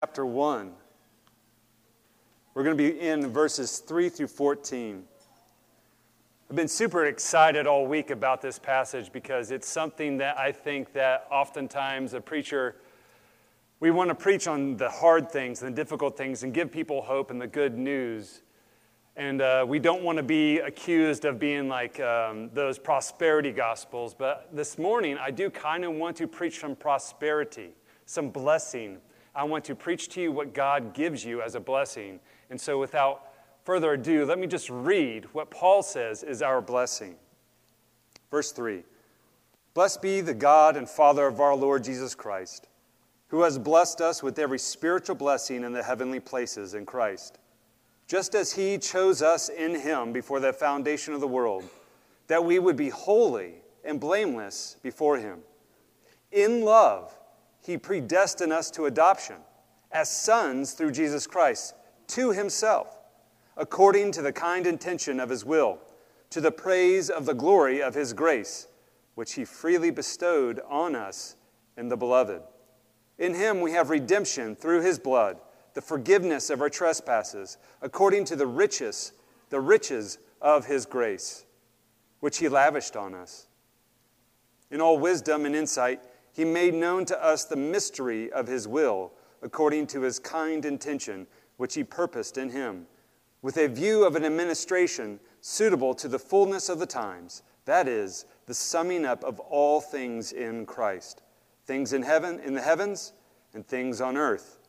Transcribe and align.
chapter 0.00 0.24
1. 0.24 0.70
We're 2.54 2.62
going 2.62 2.76
to 2.76 2.92
be 2.92 3.00
in 3.00 3.32
verses 3.32 3.78
3 3.78 4.08
through 4.08 4.28
14. 4.28 5.02
I've 6.48 6.54
been 6.54 6.68
super 6.68 7.06
excited 7.06 7.66
all 7.66 7.84
week 7.84 8.10
about 8.10 8.40
this 8.40 8.60
passage 8.60 9.10
because 9.10 9.50
it's 9.50 9.68
something 9.68 10.18
that 10.18 10.38
I 10.38 10.52
think 10.52 10.92
that 10.92 11.26
oftentimes 11.32 12.14
a 12.14 12.20
preacher 12.20 12.76
we 13.80 13.90
want 13.90 14.08
to 14.10 14.14
preach 14.14 14.46
on 14.46 14.76
the 14.76 14.88
hard 14.88 15.32
things 15.32 15.62
and 15.62 15.72
the 15.72 15.76
difficult 15.76 16.16
things 16.16 16.44
and 16.44 16.54
give 16.54 16.70
people 16.70 17.02
hope 17.02 17.32
and 17.32 17.40
the 17.40 17.48
good 17.48 17.76
news. 17.76 18.42
And 19.16 19.42
uh, 19.42 19.64
we 19.66 19.80
don't 19.80 20.04
want 20.04 20.18
to 20.18 20.22
be 20.22 20.58
accused 20.60 21.24
of 21.24 21.40
being 21.40 21.68
like 21.68 21.98
um, 21.98 22.50
those 22.54 22.78
prosperity 22.78 23.50
gospels. 23.50 24.14
But 24.14 24.48
this 24.52 24.78
morning, 24.78 25.18
I 25.18 25.32
do 25.32 25.50
kind 25.50 25.84
of 25.84 25.94
want 25.94 26.16
to 26.18 26.28
preach 26.28 26.60
some 26.60 26.76
prosperity, 26.76 27.70
some 28.06 28.30
blessing. 28.30 28.98
I 29.34 29.44
want 29.44 29.64
to 29.66 29.74
preach 29.74 30.08
to 30.10 30.20
you 30.20 30.32
what 30.32 30.54
God 30.54 30.94
gives 30.94 31.24
you 31.24 31.42
as 31.42 31.54
a 31.54 31.60
blessing. 31.60 32.20
And 32.50 32.60
so, 32.60 32.78
without 32.78 33.22
further 33.64 33.92
ado, 33.92 34.24
let 34.24 34.38
me 34.38 34.46
just 34.46 34.70
read 34.70 35.26
what 35.32 35.50
Paul 35.50 35.82
says 35.82 36.22
is 36.22 36.42
our 36.42 36.60
blessing. 36.60 37.16
Verse 38.30 38.52
3 38.52 38.82
Blessed 39.74 40.02
be 40.02 40.20
the 40.20 40.34
God 40.34 40.76
and 40.76 40.88
Father 40.88 41.26
of 41.26 41.40
our 41.40 41.54
Lord 41.54 41.84
Jesus 41.84 42.14
Christ 42.14 42.68
who 43.28 43.42
has 43.42 43.58
blessed 43.58 44.00
us 44.00 44.22
with 44.22 44.38
every 44.38 44.58
spiritual 44.58 45.14
blessing 45.14 45.62
in 45.62 45.72
the 45.72 45.82
heavenly 45.82 46.20
places 46.20 46.74
in 46.74 46.84
Christ, 46.84 47.38
just 48.06 48.34
as 48.34 48.52
He 48.52 48.78
chose 48.78 49.22
us 49.22 49.48
in 49.50 49.74
Him 49.74 50.12
before 50.12 50.40
the 50.40 50.52
foundation 50.52 51.14
of 51.14 51.20
the 51.20 51.28
world, 51.28 51.64
that 52.26 52.44
we 52.44 52.58
would 52.58 52.76
be 52.76 52.88
holy 52.88 53.54
and 53.84 54.00
blameless 54.00 54.76
before 54.82 55.18
Him. 55.18 55.40
In 56.32 56.62
love, 56.62 57.17
He 57.68 57.76
predestined 57.76 58.50
us 58.50 58.70
to 58.70 58.86
adoption 58.86 59.36
as 59.92 60.10
sons 60.10 60.72
through 60.72 60.92
Jesus 60.92 61.26
Christ 61.26 61.74
to 62.06 62.32
Himself, 62.32 62.96
according 63.58 64.12
to 64.12 64.22
the 64.22 64.32
kind 64.32 64.66
intention 64.66 65.20
of 65.20 65.28
His 65.28 65.44
will, 65.44 65.78
to 66.30 66.40
the 66.40 66.50
praise 66.50 67.10
of 67.10 67.26
the 67.26 67.34
glory 67.34 67.82
of 67.82 67.94
His 67.94 68.14
grace, 68.14 68.68
which 69.16 69.34
He 69.34 69.44
freely 69.44 69.90
bestowed 69.90 70.62
on 70.66 70.96
us 70.96 71.36
in 71.76 71.90
the 71.90 71.96
Beloved. 71.98 72.40
In 73.18 73.34
him 73.34 73.60
we 73.60 73.72
have 73.72 73.90
redemption 73.90 74.56
through 74.56 74.80
his 74.80 74.98
blood, 74.98 75.38
the 75.74 75.82
forgiveness 75.82 76.48
of 76.48 76.62
our 76.62 76.70
trespasses, 76.70 77.58
according 77.82 78.24
to 78.26 78.36
the 78.36 78.46
riches, 78.46 79.12
the 79.50 79.60
riches 79.60 80.18
of 80.40 80.64
his 80.64 80.86
grace, 80.86 81.44
which 82.20 82.38
he 82.38 82.48
lavished 82.48 82.96
on 82.96 83.14
us. 83.14 83.46
In 84.70 84.80
all 84.80 84.98
wisdom 84.98 85.44
and 85.44 85.54
insight, 85.54 86.00
he 86.38 86.44
made 86.44 86.72
known 86.72 87.04
to 87.04 87.20
us 87.20 87.46
the 87.46 87.56
mystery 87.56 88.30
of 88.30 88.46
his 88.46 88.68
will, 88.68 89.10
according 89.42 89.88
to 89.88 90.02
his 90.02 90.20
kind 90.20 90.64
intention, 90.64 91.26
which 91.56 91.74
he 91.74 91.82
purposed 91.82 92.38
in 92.38 92.48
him, 92.48 92.86
with 93.42 93.56
a 93.56 93.66
view 93.66 94.06
of 94.06 94.14
an 94.14 94.24
administration 94.24 95.18
suitable 95.40 95.92
to 95.92 96.06
the 96.06 96.16
fullness 96.16 96.68
of 96.68 96.78
the 96.78 96.86
times, 96.86 97.42
that 97.64 97.88
is, 97.88 98.24
the 98.46 98.54
summing 98.54 99.04
up 99.04 99.24
of 99.24 99.40
all 99.40 99.80
things 99.80 100.30
in 100.30 100.64
Christ 100.64 101.22
things 101.66 101.92
in 101.92 102.02
heaven, 102.02 102.38
in 102.38 102.54
the 102.54 102.62
heavens, 102.62 103.14
and 103.52 103.66
things 103.66 104.00
on 104.00 104.16
earth. 104.16 104.60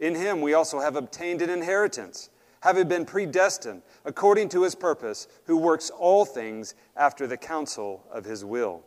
In 0.00 0.14
him 0.14 0.42
we 0.42 0.52
also 0.52 0.80
have 0.80 0.96
obtained 0.96 1.40
an 1.40 1.48
inheritance, 1.48 2.28
having 2.60 2.88
been 2.88 3.06
predestined 3.06 3.80
according 4.04 4.50
to 4.50 4.64
his 4.64 4.74
purpose, 4.74 5.28
who 5.46 5.56
works 5.56 5.88
all 5.88 6.26
things 6.26 6.74
after 6.94 7.26
the 7.26 7.38
counsel 7.38 8.04
of 8.12 8.26
his 8.26 8.44
will, 8.44 8.84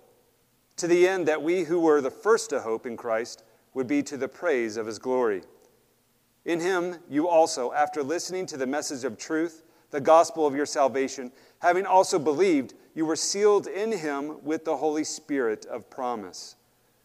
to 0.77 0.88
the 0.88 1.07
end 1.07 1.27
that 1.27 1.41
we 1.41 1.63
who 1.63 1.79
were 1.79 2.02
the 2.02 2.11
first 2.11 2.49
to 2.49 2.61
hope 2.61 2.85
in 2.85 2.97
Christ 2.97 3.43
would 3.73 3.88
be 3.88 4.03
to 4.03 4.17
the 4.17 4.27
praise 4.27 4.77
of 4.77 4.85
his 4.85 4.99
glory. 4.99 5.43
In 6.45 6.59
him 6.59 6.97
you 7.09 7.27
also, 7.27 7.71
after 7.73 8.03
listening 8.03 8.45
to 8.47 8.57
the 8.57 8.67
message 8.67 9.03
of 9.03 9.17
truth, 9.17 9.63
the 9.91 10.01
gospel 10.01 10.45
of 10.45 10.55
your 10.55 10.66
salvation, 10.66 11.31
having 11.59 11.85
also 11.85 12.17
believed, 12.19 12.73
you 12.95 13.05
were 13.05 13.16
sealed 13.16 13.67
in 13.67 13.91
him 13.91 14.44
with 14.44 14.66
the 14.66 14.78
Holy 14.78 15.03
Spirit 15.03 15.66
of 15.66 15.89
promise 15.89 16.56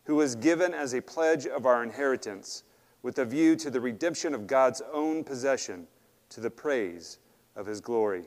who 0.09 0.17
was 0.17 0.35
given 0.35 0.73
as 0.73 0.95
a 0.95 1.03
pledge 1.03 1.47
of 1.47 1.67
our 1.67 1.83
inheritance, 1.83 2.63
with 3.03 3.19
a 3.19 3.25
view 3.27 3.55
to 3.55 3.69
the 3.69 3.81
redemption 3.81 4.35
of 4.35 4.47
God's 4.47 4.81
own 4.91 5.23
possession, 5.23 5.87
to 6.31 6.41
the 6.41 6.49
praise 6.49 7.19
of 7.55 7.67
his 7.67 7.83
glory. 7.83 8.25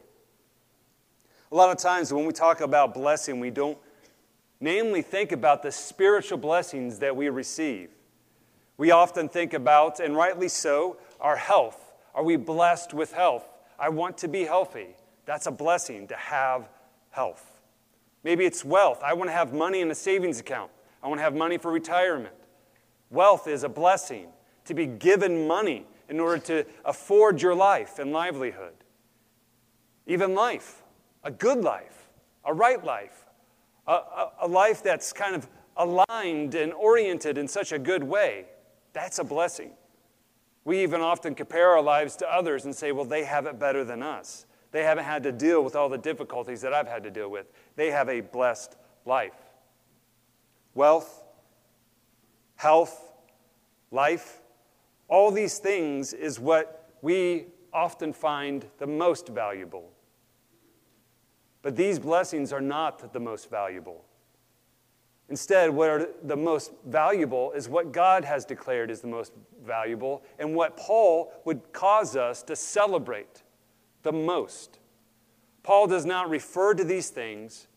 A 1.51 1.55
lot 1.55 1.71
of 1.71 1.77
times 1.77 2.13
when 2.13 2.25
we 2.27 2.33
talk 2.33 2.61
about 2.61 2.93
blessing, 2.93 3.39
we 3.39 3.49
don't 3.49 3.79
namely 4.61 5.01
think 5.01 5.31
about 5.31 5.63
the 5.63 5.71
spiritual 5.71 6.37
blessings 6.37 6.99
that 6.99 7.15
we 7.15 7.27
receive. 7.27 7.89
We 8.77 8.91
often 8.91 9.27
think 9.27 9.53
about, 9.53 9.99
and 9.99 10.15
rightly 10.15 10.47
so, 10.47 10.97
our 11.19 11.35
health. 11.35 11.91
Are 12.15 12.23
we 12.23 12.35
blessed 12.35 12.93
with 12.93 13.13
health? 13.13 13.45
I 13.77 13.89
want 13.89 14.17
to 14.19 14.27
be 14.27 14.43
healthy. 14.43 14.95
That's 15.25 15.47
a 15.47 15.51
blessing 15.51 16.07
to 16.07 16.15
have 16.15 16.69
health. 17.09 17.59
Maybe 18.23 18.45
it's 18.45 18.63
wealth. 18.63 19.01
I 19.03 19.13
want 19.13 19.29
to 19.29 19.33
have 19.33 19.53
money 19.53 19.81
in 19.81 19.89
a 19.91 19.95
savings 19.95 20.39
account. 20.39 20.71
I 21.03 21.07
want 21.07 21.19
to 21.19 21.23
have 21.23 21.35
money 21.35 21.57
for 21.57 21.71
retirement. 21.71 22.35
Wealth 23.09 23.47
is 23.47 23.63
a 23.63 23.69
blessing 23.69 24.27
to 24.65 24.73
be 24.73 24.85
given 24.85 25.47
money 25.47 25.85
in 26.07 26.19
order 26.19 26.37
to 26.37 26.65
afford 26.85 27.41
your 27.41 27.55
life 27.55 27.97
and 27.97 28.11
livelihood. 28.11 28.73
Even 30.05 30.35
life, 30.35 30.83
a 31.23 31.31
good 31.31 31.59
life, 31.63 32.09
a 32.45 32.53
right 32.53 32.83
life, 32.83 33.25
a, 33.87 33.91
a, 33.91 34.31
a 34.41 34.47
life 34.47 34.83
that's 34.83 35.13
kind 35.13 35.35
of 35.35 35.47
aligned 35.77 36.55
and 36.55 36.73
oriented 36.73 37.37
in 37.37 37.47
such 37.47 37.71
a 37.71 37.79
good 37.79 38.03
way. 38.03 38.45
That's 38.93 39.19
a 39.19 39.23
blessing. 39.23 39.71
We 40.63 40.83
even 40.83 41.01
often 41.01 41.33
compare 41.33 41.69
our 41.69 41.81
lives 41.81 42.15
to 42.17 42.31
others 42.31 42.65
and 42.65 42.75
say, 42.75 42.91
well, 42.91 43.05
they 43.05 43.23
have 43.23 43.45
it 43.45 43.57
better 43.57 43.83
than 43.83 44.03
us. 44.03 44.45
They 44.71 44.83
haven't 44.83 45.05
had 45.05 45.23
to 45.23 45.31
deal 45.31 45.63
with 45.63 45.75
all 45.75 45.89
the 45.89 45.97
difficulties 45.97 46.61
that 46.61 46.73
I've 46.73 46.87
had 46.87 47.03
to 47.03 47.11
deal 47.11 47.29
with. 47.29 47.47
They 47.75 47.91
have 47.91 48.09
a 48.09 48.21
blessed 48.21 48.75
life 49.05 49.33
wealth, 50.73 51.23
health, 52.55 53.11
life. 53.91 54.39
All 55.09 55.31
these 55.31 55.57
things 55.57 56.13
is 56.13 56.39
what 56.39 56.93
we 57.01 57.47
often 57.73 58.13
find 58.13 58.65
the 58.77 58.87
most 58.87 59.27
valuable. 59.27 59.91
But 61.61 61.75
these 61.75 61.99
blessings 61.99 62.51
are 62.51 62.61
not 62.61 63.13
the 63.13 63.19
most 63.19 63.49
valuable. 63.49 64.03
Instead, 65.29 65.69
what 65.69 65.89
are 65.89 66.09
the 66.23 66.35
most 66.35 66.73
valuable 66.85 67.51
is 67.53 67.69
what 67.69 67.91
God 67.91 68.25
has 68.25 68.43
declared 68.43 68.91
is 68.91 68.99
the 68.99 69.07
most 69.07 69.31
valuable 69.63 70.23
and 70.39 70.55
what 70.55 70.75
Paul 70.75 71.31
would 71.45 71.71
cause 71.71 72.15
us 72.15 72.43
to 72.43 72.55
celebrate 72.55 73.43
the 74.03 74.11
most. 74.11 74.79
Paul 75.63 75.87
does 75.87 76.05
not 76.05 76.29
refer 76.29 76.73
to 76.73 76.83
these 76.83 77.09
things 77.09 77.67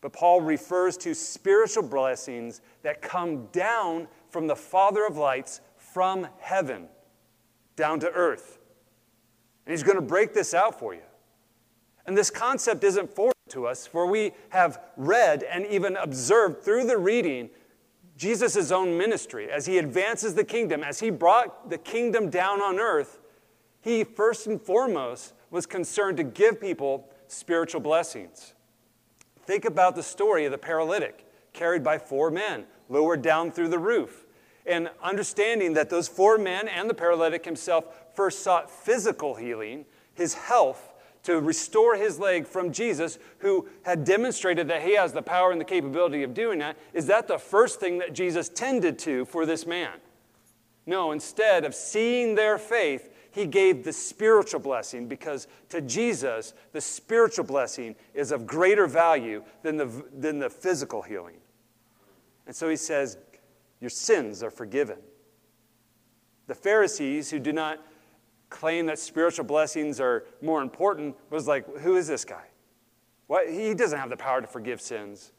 but 0.00 0.12
Paul 0.12 0.40
refers 0.40 0.96
to 0.98 1.14
spiritual 1.14 1.82
blessings 1.82 2.60
that 2.82 3.02
come 3.02 3.46
down 3.46 4.08
from 4.30 4.46
the 4.46 4.56
Father 4.56 5.04
of 5.04 5.16
lights 5.16 5.60
from 5.76 6.28
heaven 6.38 6.88
down 7.76 8.00
to 8.00 8.10
earth. 8.10 8.58
And 9.66 9.72
he's 9.72 9.82
going 9.82 9.96
to 9.96 10.02
break 10.02 10.34
this 10.34 10.54
out 10.54 10.78
for 10.78 10.94
you. 10.94 11.02
And 12.08 12.16
this 12.16 12.30
concept 12.30 12.84
isn't 12.84 13.14
foreign 13.14 13.34
to 13.50 13.66
us, 13.66 13.86
for 13.86 14.06
we 14.06 14.32
have 14.48 14.80
read 14.96 15.42
and 15.42 15.66
even 15.66 15.94
observed 15.98 16.62
through 16.62 16.86
the 16.86 16.96
reading 16.96 17.50
Jesus' 18.16 18.72
own 18.72 18.96
ministry 18.96 19.50
as 19.50 19.66
he 19.66 19.76
advances 19.76 20.32
the 20.32 20.42
kingdom, 20.42 20.82
as 20.82 21.00
he 21.00 21.10
brought 21.10 21.68
the 21.68 21.76
kingdom 21.76 22.30
down 22.30 22.62
on 22.62 22.78
earth. 22.78 23.20
He 23.82 24.04
first 24.04 24.46
and 24.46 24.58
foremost 24.58 25.34
was 25.50 25.66
concerned 25.66 26.16
to 26.16 26.22
give 26.22 26.58
people 26.58 27.10
spiritual 27.26 27.82
blessings. 27.82 28.54
Think 29.42 29.66
about 29.66 29.94
the 29.94 30.02
story 30.02 30.46
of 30.46 30.50
the 30.50 30.56
paralytic 30.56 31.26
carried 31.52 31.84
by 31.84 31.98
four 31.98 32.30
men, 32.30 32.64
lowered 32.88 33.20
down 33.20 33.50
through 33.50 33.68
the 33.68 33.78
roof. 33.78 34.24
And 34.64 34.88
understanding 35.02 35.74
that 35.74 35.90
those 35.90 36.08
four 36.08 36.38
men 36.38 36.68
and 36.68 36.88
the 36.88 36.94
paralytic 36.94 37.44
himself 37.44 37.84
first 38.14 38.42
sought 38.42 38.70
physical 38.70 39.34
healing, 39.34 39.84
his 40.14 40.32
health, 40.32 40.87
to 41.28 41.40
restore 41.42 41.94
his 41.94 42.18
leg 42.18 42.46
from 42.46 42.72
Jesus, 42.72 43.18
who 43.40 43.68
had 43.82 44.02
demonstrated 44.02 44.66
that 44.68 44.80
he 44.80 44.94
has 44.94 45.12
the 45.12 45.20
power 45.20 45.52
and 45.52 45.60
the 45.60 45.64
capability 45.64 46.22
of 46.22 46.32
doing 46.32 46.58
that, 46.60 46.78
is 46.94 47.04
that 47.08 47.28
the 47.28 47.36
first 47.36 47.78
thing 47.78 47.98
that 47.98 48.14
Jesus 48.14 48.48
tended 48.48 48.98
to 49.00 49.26
for 49.26 49.44
this 49.44 49.66
man? 49.66 49.92
No, 50.86 51.12
instead 51.12 51.66
of 51.66 51.74
seeing 51.74 52.34
their 52.34 52.56
faith, 52.56 53.14
he 53.30 53.44
gave 53.44 53.84
the 53.84 53.92
spiritual 53.92 54.60
blessing 54.60 55.06
because 55.06 55.48
to 55.68 55.82
Jesus, 55.82 56.54
the 56.72 56.80
spiritual 56.80 57.44
blessing 57.44 57.94
is 58.14 58.32
of 58.32 58.46
greater 58.46 58.86
value 58.86 59.42
than 59.62 59.76
the, 59.76 60.04
than 60.14 60.38
the 60.38 60.48
physical 60.48 61.02
healing. 61.02 61.36
And 62.46 62.56
so 62.56 62.70
he 62.70 62.76
says, 62.76 63.18
Your 63.82 63.90
sins 63.90 64.42
are 64.42 64.50
forgiven. 64.50 64.96
The 66.46 66.54
Pharisees, 66.54 67.30
who 67.30 67.38
do 67.38 67.52
not 67.52 67.84
claim 68.50 68.86
that 68.86 68.98
spiritual 68.98 69.44
blessings 69.44 70.00
are 70.00 70.24
more 70.40 70.62
important, 70.62 71.16
was 71.30 71.46
like, 71.46 71.66
Who 71.78 71.96
is 71.96 72.06
this 72.06 72.24
guy? 72.24 72.44
What? 73.26 73.50
He 73.50 73.74
doesn't 73.74 73.98
have 73.98 74.10
the 74.10 74.16
power 74.16 74.40
to 74.40 74.46
forgive 74.46 74.80
sins. 74.80 75.32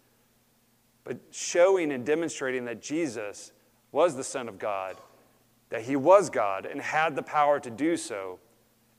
But 1.03 1.19
showing 1.31 1.91
and 1.91 2.05
demonstrating 2.05 2.65
that 2.65 2.81
Jesus 2.81 3.51
was 3.91 4.15
the 4.15 4.23
Son 4.23 4.47
of 4.47 4.59
God 4.59 4.97
that 5.69 5.83
he 5.83 5.95
was 5.95 6.29
God 6.29 6.65
and 6.65 6.81
had 6.81 7.15
the 7.15 7.23
power 7.23 7.59
to 7.59 7.69
do 7.69 7.95
so, 7.95 8.39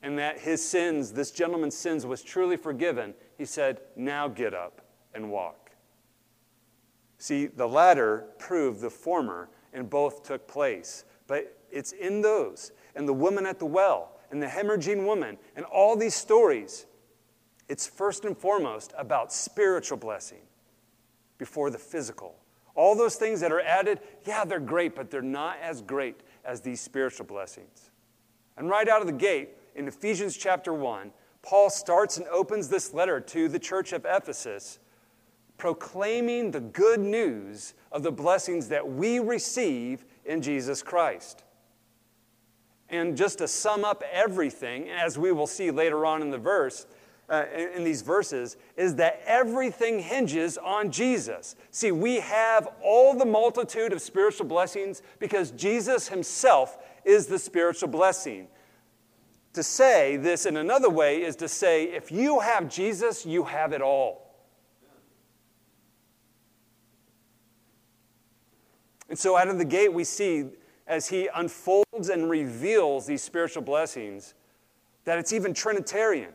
and 0.01 0.17
that 0.17 0.39
his 0.39 0.67
sins, 0.67 1.11
this 1.11 1.31
gentleman's 1.31 1.77
sins, 1.77 2.05
was 2.05 2.23
truly 2.23 2.57
forgiven, 2.57 3.13
he 3.37 3.45
said, 3.45 3.81
Now 3.95 4.27
get 4.27 4.53
up 4.53 4.81
and 5.13 5.29
walk. 5.29 5.71
See, 7.17 7.45
the 7.45 7.67
latter 7.67 8.25
proved 8.39 8.81
the 8.81 8.89
former, 8.89 9.49
and 9.73 9.89
both 9.89 10.23
took 10.23 10.47
place. 10.47 11.05
But 11.27 11.57
it's 11.69 11.91
in 11.91 12.21
those, 12.21 12.71
and 12.95 13.07
the 13.07 13.13
woman 13.13 13.45
at 13.45 13.59
the 13.59 13.65
well, 13.65 14.11
and 14.31 14.41
the 14.41 14.47
hemorrhaging 14.47 15.05
woman, 15.05 15.37
and 15.55 15.65
all 15.65 15.95
these 15.95 16.15
stories, 16.15 16.85
it's 17.67 17.87
first 17.87 18.25
and 18.25 18.37
foremost 18.37 18.93
about 18.97 19.31
spiritual 19.31 19.97
blessing 19.97 20.41
before 21.37 21.69
the 21.69 21.77
physical. 21.77 22.35
All 22.75 22.95
those 22.95 23.15
things 23.15 23.41
that 23.41 23.51
are 23.51 23.61
added, 23.61 23.99
yeah, 24.25 24.45
they're 24.45 24.59
great, 24.59 24.95
but 24.95 25.11
they're 25.11 25.21
not 25.21 25.57
as 25.61 25.81
great 25.81 26.21
as 26.45 26.61
these 26.61 26.79
spiritual 26.79 27.25
blessings. 27.25 27.91
And 28.57 28.69
right 28.69 28.87
out 28.87 29.01
of 29.01 29.07
the 29.07 29.13
gate, 29.13 29.49
in 29.75 29.87
Ephesians 29.87 30.37
chapter 30.37 30.73
1, 30.73 31.11
Paul 31.41 31.69
starts 31.69 32.17
and 32.17 32.27
opens 32.27 32.69
this 32.69 32.93
letter 32.93 33.19
to 33.19 33.47
the 33.47 33.59
church 33.59 33.93
of 33.93 34.05
Ephesus, 34.07 34.79
proclaiming 35.57 36.51
the 36.51 36.59
good 36.59 36.99
news 36.99 37.73
of 37.91 38.03
the 38.03 38.11
blessings 38.11 38.67
that 38.69 38.87
we 38.87 39.19
receive 39.19 40.05
in 40.25 40.41
Jesus 40.41 40.83
Christ. 40.83 41.43
And 42.91 43.15
just 43.15 43.39
to 43.39 43.47
sum 43.47 43.85
up 43.85 44.03
everything, 44.11 44.89
as 44.89 45.17
we 45.17 45.31
will 45.31 45.47
see 45.47 45.71
later 45.71 46.05
on 46.05 46.21
in 46.21 46.29
the 46.29 46.37
verse, 46.37 46.85
uh, 47.29 47.45
in 47.73 47.85
these 47.85 48.01
verses 48.01 48.57
is 48.75 48.95
that 48.95 49.21
everything 49.25 49.99
hinges 49.99 50.57
on 50.57 50.91
Jesus. 50.91 51.55
See, 51.71 51.93
we 51.93 52.17
have 52.17 52.67
all 52.83 53.17
the 53.17 53.25
multitude 53.25 53.93
of 53.93 54.01
spiritual 54.01 54.45
blessings 54.45 55.01
because 55.17 55.51
Jesus 55.51 56.09
himself 56.09 56.77
is 57.05 57.27
the 57.27 57.39
spiritual 57.39 57.87
blessing. 57.87 58.47
To 59.53 59.63
say 59.63 60.17
this 60.17 60.45
in 60.45 60.57
another 60.57 60.89
way 60.89 61.23
is 61.23 61.37
to 61.37 61.47
say, 61.47 61.85
if 61.85 62.11
you 62.11 62.41
have 62.41 62.69
Jesus, 62.69 63.25
you 63.25 63.45
have 63.45 63.71
it 63.71 63.81
all. 63.81 64.27
And 69.09 69.19
so, 69.19 69.35
out 69.35 69.49
of 69.49 69.57
the 69.57 69.65
gate, 69.65 69.91
we 69.91 70.05
see 70.05 70.45
as 70.87 71.09
he 71.09 71.29
unfolds 71.35 72.09
and 72.09 72.29
reveals 72.29 73.05
these 73.05 73.21
spiritual 73.21 73.63
blessings 73.63 74.33
that 75.05 75.17
it's 75.17 75.33
even 75.33 75.53
Trinitarian. 75.53 76.33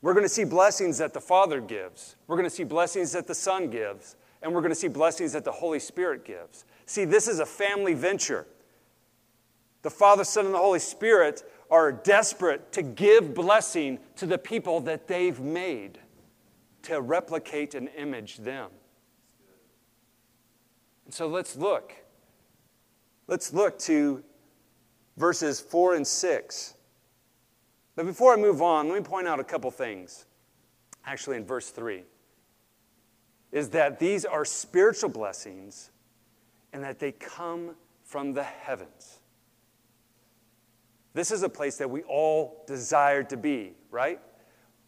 We're 0.00 0.14
going 0.14 0.24
to 0.24 0.28
see 0.28 0.44
blessings 0.44 0.98
that 0.98 1.12
the 1.12 1.20
Father 1.20 1.60
gives. 1.60 2.16
We're 2.26 2.36
going 2.36 2.48
to 2.48 2.54
see 2.54 2.64
blessings 2.64 3.12
that 3.12 3.26
the 3.26 3.34
Son 3.34 3.70
gives. 3.70 4.16
And 4.42 4.52
we're 4.52 4.60
going 4.60 4.72
to 4.72 4.76
see 4.78 4.88
blessings 4.88 5.32
that 5.32 5.44
the 5.44 5.52
Holy 5.52 5.78
Spirit 5.78 6.24
gives. 6.24 6.64
See, 6.86 7.04
this 7.04 7.28
is 7.28 7.38
a 7.38 7.46
family 7.46 7.94
venture. 7.94 8.46
The 9.82 9.90
Father, 9.90 10.24
Son, 10.24 10.46
and 10.46 10.54
the 10.54 10.58
Holy 10.58 10.80
Spirit 10.80 11.44
are 11.70 11.92
desperate 11.92 12.72
to 12.72 12.82
give 12.82 13.34
blessing 13.34 13.98
to 14.16 14.26
the 14.26 14.38
people 14.38 14.80
that 14.80 15.06
they've 15.06 15.38
made, 15.38 15.98
to 16.82 17.00
replicate 17.00 17.74
and 17.74 17.88
image 17.96 18.38
them. 18.38 18.70
And 21.04 21.14
so 21.14 21.28
let's 21.28 21.56
look. 21.56 21.94
Let's 23.26 23.52
look 23.52 23.78
to 23.80 24.22
verses 25.16 25.60
4 25.60 25.94
and 25.94 26.06
6. 26.06 26.74
But 27.94 28.06
before 28.06 28.32
I 28.32 28.36
move 28.36 28.62
on, 28.62 28.88
let 28.88 28.98
me 28.98 29.04
point 29.04 29.28
out 29.28 29.40
a 29.40 29.44
couple 29.44 29.70
things. 29.70 30.26
Actually, 31.04 31.36
in 31.36 31.44
verse 31.44 31.70
3, 31.70 32.04
is 33.50 33.70
that 33.70 33.98
these 33.98 34.24
are 34.24 34.44
spiritual 34.44 35.10
blessings 35.10 35.90
and 36.72 36.82
that 36.82 36.98
they 36.98 37.12
come 37.12 37.74
from 38.04 38.32
the 38.32 38.42
heavens. 38.42 39.18
This 41.14 41.30
is 41.30 41.42
a 41.42 41.48
place 41.48 41.76
that 41.76 41.90
we 41.90 42.02
all 42.04 42.64
desire 42.66 43.22
to 43.24 43.36
be, 43.36 43.74
right? 43.90 44.18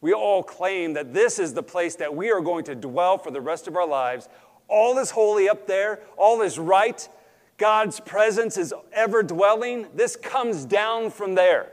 We 0.00 0.12
all 0.12 0.42
claim 0.42 0.94
that 0.94 1.12
this 1.12 1.38
is 1.38 1.52
the 1.52 1.62
place 1.62 1.96
that 1.96 2.14
we 2.14 2.30
are 2.30 2.40
going 2.40 2.64
to 2.64 2.74
dwell 2.74 3.18
for 3.18 3.30
the 3.30 3.40
rest 3.40 3.68
of 3.68 3.76
our 3.76 3.86
lives. 3.86 4.28
All 4.68 4.98
is 4.98 5.10
holy 5.10 5.48
up 5.48 5.66
there, 5.66 6.00
all 6.16 6.40
is 6.40 6.58
right. 6.58 7.06
God's 7.56 8.00
presence 8.00 8.56
is 8.56 8.74
ever 8.92 9.22
dwelling. 9.22 9.86
This 9.94 10.16
comes 10.16 10.64
down 10.64 11.10
from 11.10 11.34
there. 11.34 11.70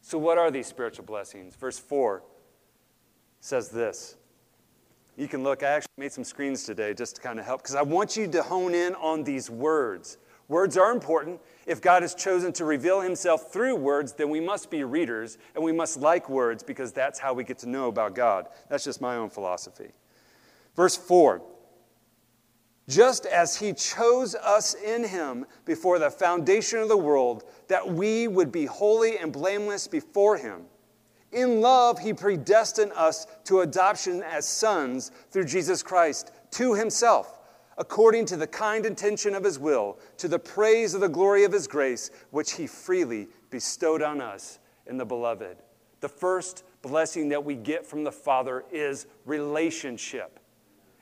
So, 0.00 0.18
what 0.18 0.36
are 0.36 0.50
these 0.50 0.66
spiritual 0.66 1.04
blessings? 1.04 1.54
Verse 1.56 1.78
4 1.78 2.22
says 3.40 3.70
this. 3.70 4.16
You 5.16 5.28
can 5.28 5.44
look, 5.44 5.62
I 5.62 5.68
actually 5.68 5.92
made 5.96 6.12
some 6.12 6.24
screens 6.24 6.64
today 6.64 6.92
just 6.92 7.16
to 7.16 7.22
kind 7.22 7.38
of 7.38 7.46
help, 7.46 7.62
because 7.62 7.76
I 7.76 7.82
want 7.82 8.16
you 8.16 8.26
to 8.28 8.42
hone 8.42 8.74
in 8.74 8.94
on 8.96 9.22
these 9.22 9.48
words. 9.48 10.18
Words 10.48 10.76
are 10.76 10.90
important. 10.90 11.40
If 11.66 11.80
God 11.80 12.02
has 12.02 12.14
chosen 12.14 12.52
to 12.54 12.64
reveal 12.64 13.00
himself 13.00 13.52
through 13.52 13.76
words, 13.76 14.12
then 14.12 14.28
we 14.28 14.40
must 14.40 14.70
be 14.70 14.84
readers 14.84 15.38
and 15.54 15.64
we 15.64 15.72
must 15.72 15.98
like 15.98 16.28
words 16.28 16.62
because 16.62 16.92
that's 16.92 17.18
how 17.18 17.32
we 17.32 17.44
get 17.44 17.58
to 17.60 17.68
know 17.68 17.88
about 17.88 18.14
God. 18.14 18.48
That's 18.68 18.84
just 18.84 19.00
my 19.00 19.16
own 19.16 19.30
philosophy. 19.30 19.92
Verse 20.76 20.96
4 20.96 21.40
just 22.88 23.24
as 23.26 23.56
he 23.56 23.72
chose 23.72 24.34
us 24.34 24.74
in 24.74 25.04
him 25.04 25.46
before 25.64 25.98
the 25.98 26.10
foundation 26.10 26.78
of 26.80 26.88
the 26.88 26.96
world, 26.96 27.44
that 27.68 27.88
we 27.88 28.28
would 28.28 28.52
be 28.52 28.66
holy 28.66 29.18
and 29.18 29.32
blameless 29.32 29.88
before 29.88 30.36
him. 30.36 30.62
In 31.32 31.60
love, 31.60 31.98
he 31.98 32.12
predestined 32.12 32.92
us 32.92 33.26
to 33.44 33.60
adoption 33.60 34.22
as 34.22 34.46
sons 34.46 35.10
through 35.30 35.46
Jesus 35.46 35.82
Christ 35.82 36.30
to 36.52 36.74
himself, 36.74 37.40
according 37.78 38.26
to 38.26 38.36
the 38.36 38.46
kind 38.46 38.86
intention 38.86 39.34
of 39.34 39.42
his 39.42 39.58
will, 39.58 39.98
to 40.18 40.28
the 40.28 40.38
praise 40.38 40.94
of 40.94 41.00
the 41.00 41.08
glory 41.08 41.44
of 41.44 41.52
his 41.52 41.66
grace, 41.66 42.10
which 42.30 42.52
he 42.52 42.66
freely 42.66 43.26
bestowed 43.50 44.02
on 44.02 44.20
us 44.20 44.60
in 44.86 44.96
the 44.96 45.04
beloved. 45.04 45.56
The 46.00 46.08
first 46.08 46.64
blessing 46.82 47.30
that 47.30 47.42
we 47.42 47.54
get 47.54 47.86
from 47.86 48.04
the 48.04 48.12
Father 48.12 48.64
is 48.70 49.06
relationship. 49.24 50.38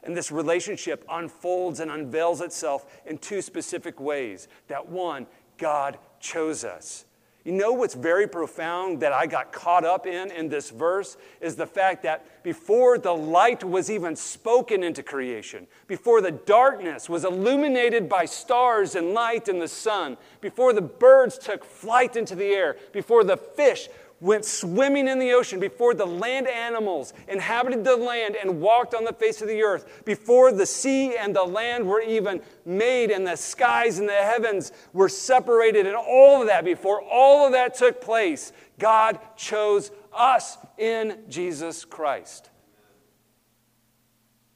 And 0.04 0.16
this 0.16 0.32
relationship 0.32 1.04
unfolds 1.08 1.80
and 1.80 1.90
unveils 1.90 2.40
itself 2.40 2.86
in 3.06 3.18
two 3.18 3.40
specific 3.40 4.00
ways. 4.00 4.48
That 4.68 4.88
one, 4.88 5.26
God 5.58 5.98
chose 6.20 6.64
us. 6.64 7.04
You 7.44 7.50
know 7.50 7.72
what's 7.72 7.94
very 7.94 8.28
profound 8.28 9.00
that 9.00 9.12
I 9.12 9.26
got 9.26 9.52
caught 9.52 9.84
up 9.84 10.06
in 10.06 10.30
in 10.30 10.48
this 10.48 10.70
verse 10.70 11.16
is 11.40 11.56
the 11.56 11.66
fact 11.66 12.04
that 12.04 12.44
before 12.44 12.98
the 12.98 13.12
light 13.12 13.64
was 13.64 13.90
even 13.90 14.14
spoken 14.14 14.84
into 14.84 15.02
creation, 15.02 15.66
before 15.88 16.20
the 16.20 16.30
darkness 16.30 17.08
was 17.08 17.24
illuminated 17.24 18.08
by 18.08 18.26
stars 18.26 18.94
and 18.94 19.12
light 19.12 19.48
and 19.48 19.60
the 19.60 19.66
sun, 19.66 20.18
before 20.40 20.72
the 20.72 20.82
birds 20.82 21.36
took 21.36 21.64
flight 21.64 22.14
into 22.14 22.36
the 22.36 22.44
air, 22.44 22.76
before 22.92 23.24
the 23.24 23.36
fish 23.36 23.88
went 24.22 24.44
swimming 24.44 25.08
in 25.08 25.18
the 25.18 25.32
ocean, 25.32 25.58
before 25.58 25.94
the 25.94 26.06
land 26.06 26.46
animals 26.46 27.12
inhabited 27.26 27.82
the 27.82 27.96
land 27.96 28.36
and 28.36 28.60
walked 28.60 28.94
on 28.94 29.04
the 29.04 29.12
face 29.12 29.42
of 29.42 29.48
the 29.48 29.62
earth, 29.62 30.04
before 30.04 30.52
the 30.52 30.64
sea 30.64 31.16
and 31.16 31.34
the 31.34 31.42
land 31.42 31.84
were 31.84 32.00
even 32.00 32.40
made 32.64 33.10
and 33.10 33.26
the 33.26 33.36
skies 33.36 33.98
and 33.98 34.08
the 34.08 34.12
heavens 34.12 34.70
were 34.92 35.08
separated, 35.08 35.86
and 35.86 35.96
all 35.96 36.40
of 36.40 36.46
that, 36.46 36.64
before 36.64 37.02
all 37.02 37.44
of 37.44 37.52
that 37.52 37.74
took 37.74 38.00
place, 38.00 38.52
God 38.78 39.18
chose 39.36 39.90
us 40.12 40.56
in 40.78 41.18
Jesus 41.28 41.84
Christ. 41.84 42.48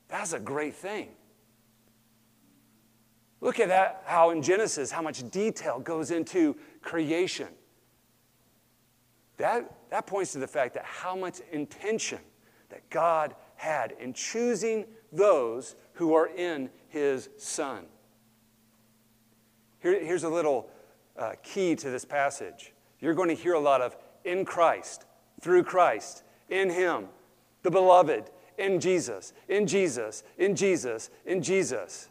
That's 0.08 0.32
a 0.32 0.40
great 0.40 0.76
thing. 0.76 1.08
Look 3.40 3.58
at 3.58 3.68
that, 3.68 4.02
how 4.06 4.30
in 4.30 4.42
Genesis, 4.42 4.92
how 4.92 5.02
much 5.02 5.28
detail 5.30 5.80
goes 5.80 6.12
into 6.12 6.56
creation. 6.82 7.48
That, 9.36 9.70
that 9.90 10.06
points 10.06 10.32
to 10.32 10.38
the 10.38 10.46
fact 10.46 10.74
that 10.74 10.84
how 10.84 11.14
much 11.14 11.40
intention 11.52 12.20
that 12.70 12.88
God 12.90 13.34
had 13.56 13.92
in 14.00 14.12
choosing 14.12 14.86
those 15.12 15.76
who 15.94 16.14
are 16.14 16.28
in 16.28 16.70
his 16.88 17.28
Son. 17.36 17.86
Here, 19.80 20.02
here's 20.02 20.24
a 20.24 20.28
little 20.28 20.68
uh, 21.18 21.32
key 21.42 21.74
to 21.76 21.90
this 21.90 22.04
passage. 22.04 22.72
You're 23.00 23.14
going 23.14 23.28
to 23.28 23.34
hear 23.34 23.54
a 23.54 23.60
lot 23.60 23.80
of 23.80 23.96
in 24.24 24.44
Christ, 24.44 25.04
through 25.40 25.64
Christ, 25.64 26.24
in 26.48 26.70
Him, 26.70 27.06
the 27.62 27.70
beloved, 27.70 28.30
in 28.58 28.80
Jesus, 28.80 29.32
in 29.48 29.66
Jesus, 29.66 30.22
in 30.38 30.56
Jesus, 30.56 31.10
in 31.24 31.42
Jesus. 31.42 32.08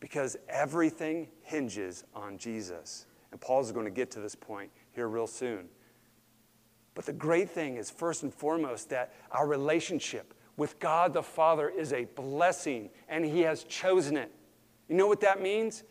Because 0.00 0.36
everything 0.48 1.28
hinges 1.42 2.04
on 2.14 2.38
Jesus. 2.38 3.06
And 3.30 3.40
Paul's 3.40 3.72
going 3.72 3.86
to 3.86 3.90
get 3.90 4.10
to 4.12 4.20
this 4.20 4.34
point 4.34 4.70
here 4.94 5.08
real 5.08 5.26
soon. 5.26 5.68
But 6.94 7.06
the 7.06 7.12
great 7.12 7.50
thing 7.50 7.76
is, 7.76 7.90
first 7.90 8.22
and 8.22 8.32
foremost, 8.32 8.90
that 8.90 9.12
our 9.32 9.46
relationship 9.46 10.34
with 10.56 10.78
God 10.78 11.12
the 11.12 11.22
Father 11.22 11.68
is 11.68 11.92
a 11.92 12.04
blessing 12.04 12.90
and 13.08 13.24
He 13.24 13.40
has 13.40 13.64
chosen 13.64 14.16
it. 14.16 14.30
You 14.88 14.96
know 14.96 15.06
what 15.06 15.20
that 15.22 15.42
means? 15.42 15.82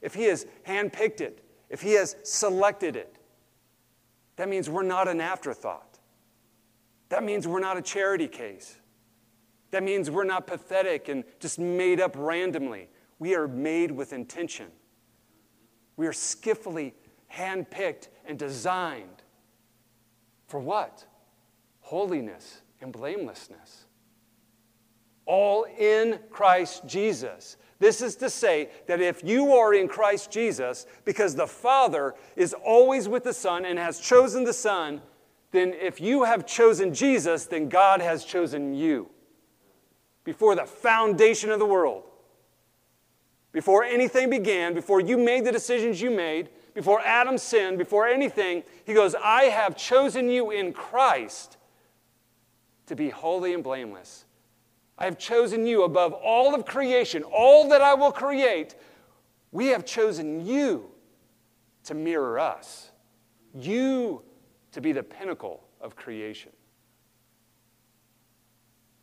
If 0.00 0.14
He 0.14 0.24
has 0.24 0.46
handpicked 0.66 1.20
it, 1.20 1.44
if 1.68 1.80
He 1.80 1.92
has 1.92 2.16
selected 2.22 2.96
it, 2.96 3.16
that 4.36 4.48
means 4.48 4.70
we're 4.70 4.82
not 4.82 5.08
an 5.08 5.20
afterthought. 5.20 5.98
That 7.08 7.24
means 7.24 7.46
we're 7.46 7.60
not 7.60 7.76
a 7.76 7.82
charity 7.82 8.28
case. 8.28 8.78
That 9.70 9.82
means 9.82 10.10
we're 10.10 10.24
not 10.24 10.46
pathetic 10.46 11.08
and 11.08 11.24
just 11.40 11.58
made 11.58 12.00
up 12.00 12.14
randomly. 12.16 12.88
We 13.18 13.34
are 13.34 13.48
made 13.48 13.90
with 13.90 14.12
intention. 14.12 14.68
We 15.96 16.06
are 16.06 16.12
skillfully 16.12 16.94
handpicked 17.34 18.08
and 18.26 18.38
designed 18.38 19.22
for 20.46 20.60
what? 20.60 21.06
Holiness 21.80 22.62
and 22.80 22.92
blamelessness. 22.92 23.86
All 25.24 25.64
in 25.78 26.18
Christ 26.30 26.86
Jesus. 26.86 27.56
This 27.78 28.02
is 28.02 28.16
to 28.16 28.28
say 28.28 28.68
that 28.86 29.00
if 29.00 29.24
you 29.24 29.54
are 29.54 29.74
in 29.74 29.88
Christ 29.88 30.30
Jesus, 30.30 30.86
because 31.04 31.34
the 31.34 31.46
Father 31.46 32.14
is 32.36 32.54
always 32.54 33.08
with 33.08 33.24
the 33.24 33.32
Son 33.32 33.64
and 33.64 33.78
has 33.78 33.98
chosen 33.98 34.44
the 34.44 34.52
Son, 34.52 35.00
then 35.52 35.74
if 35.74 36.00
you 36.00 36.24
have 36.24 36.46
chosen 36.46 36.92
Jesus, 36.92 37.46
then 37.46 37.68
God 37.68 38.00
has 38.00 38.24
chosen 38.24 38.74
you. 38.74 39.08
Before 40.24 40.54
the 40.54 40.64
foundation 40.64 41.50
of 41.50 41.58
the 41.58 41.66
world, 41.66 42.04
before 43.52 43.84
anything 43.84 44.30
began, 44.30 44.74
before 44.74 45.00
you 45.00 45.18
made 45.18 45.44
the 45.44 45.52
decisions 45.52 46.00
you 46.00 46.10
made, 46.10 46.48
before 46.74 47.00
Adam 47.00 47.38
sinned, 47.38 47.78
before 47.78 48.06
anything, 48.06 48.62
he 48.84 48.94
goes, 48.94 49.14
I 49.14 49.44
have 49.44 49.76
chosen 49.76 50.28
you 50.28 50.50
in 50.50 50.72
Christ 50.72 51.56
to 52.86 52.96
be 52.96 53.10
holy 53.10 53.54
and 53.54 53.62
blameless. 53.62 54.24
I 54.98 55.04
have 55.04 55.18
chosen 55.18 55.66
you 55.66 55.82
above 55.84 56.12
all 56.12 56.54
of 56.54 56.64
creation, 56.64 57.22
all 57.22 57.68
that 57.68 57.80
I 57.80 57.94
will 57.94 58.12
create. 58.12 58.74
We 59.50 59.66
have 59.68 59.84
chosen 59.84 60.46
you 60.46 60.90
to 61.84 61.94
mirror 61.94 62.38
us, 62.38 62.90
you 63.54 64.22
to 64.72 64.80
be 64.80 64.92
the 64.92 65.02
pinnacle 65.02 65.64
of 65.80 65.96
creation. 65.96 66.52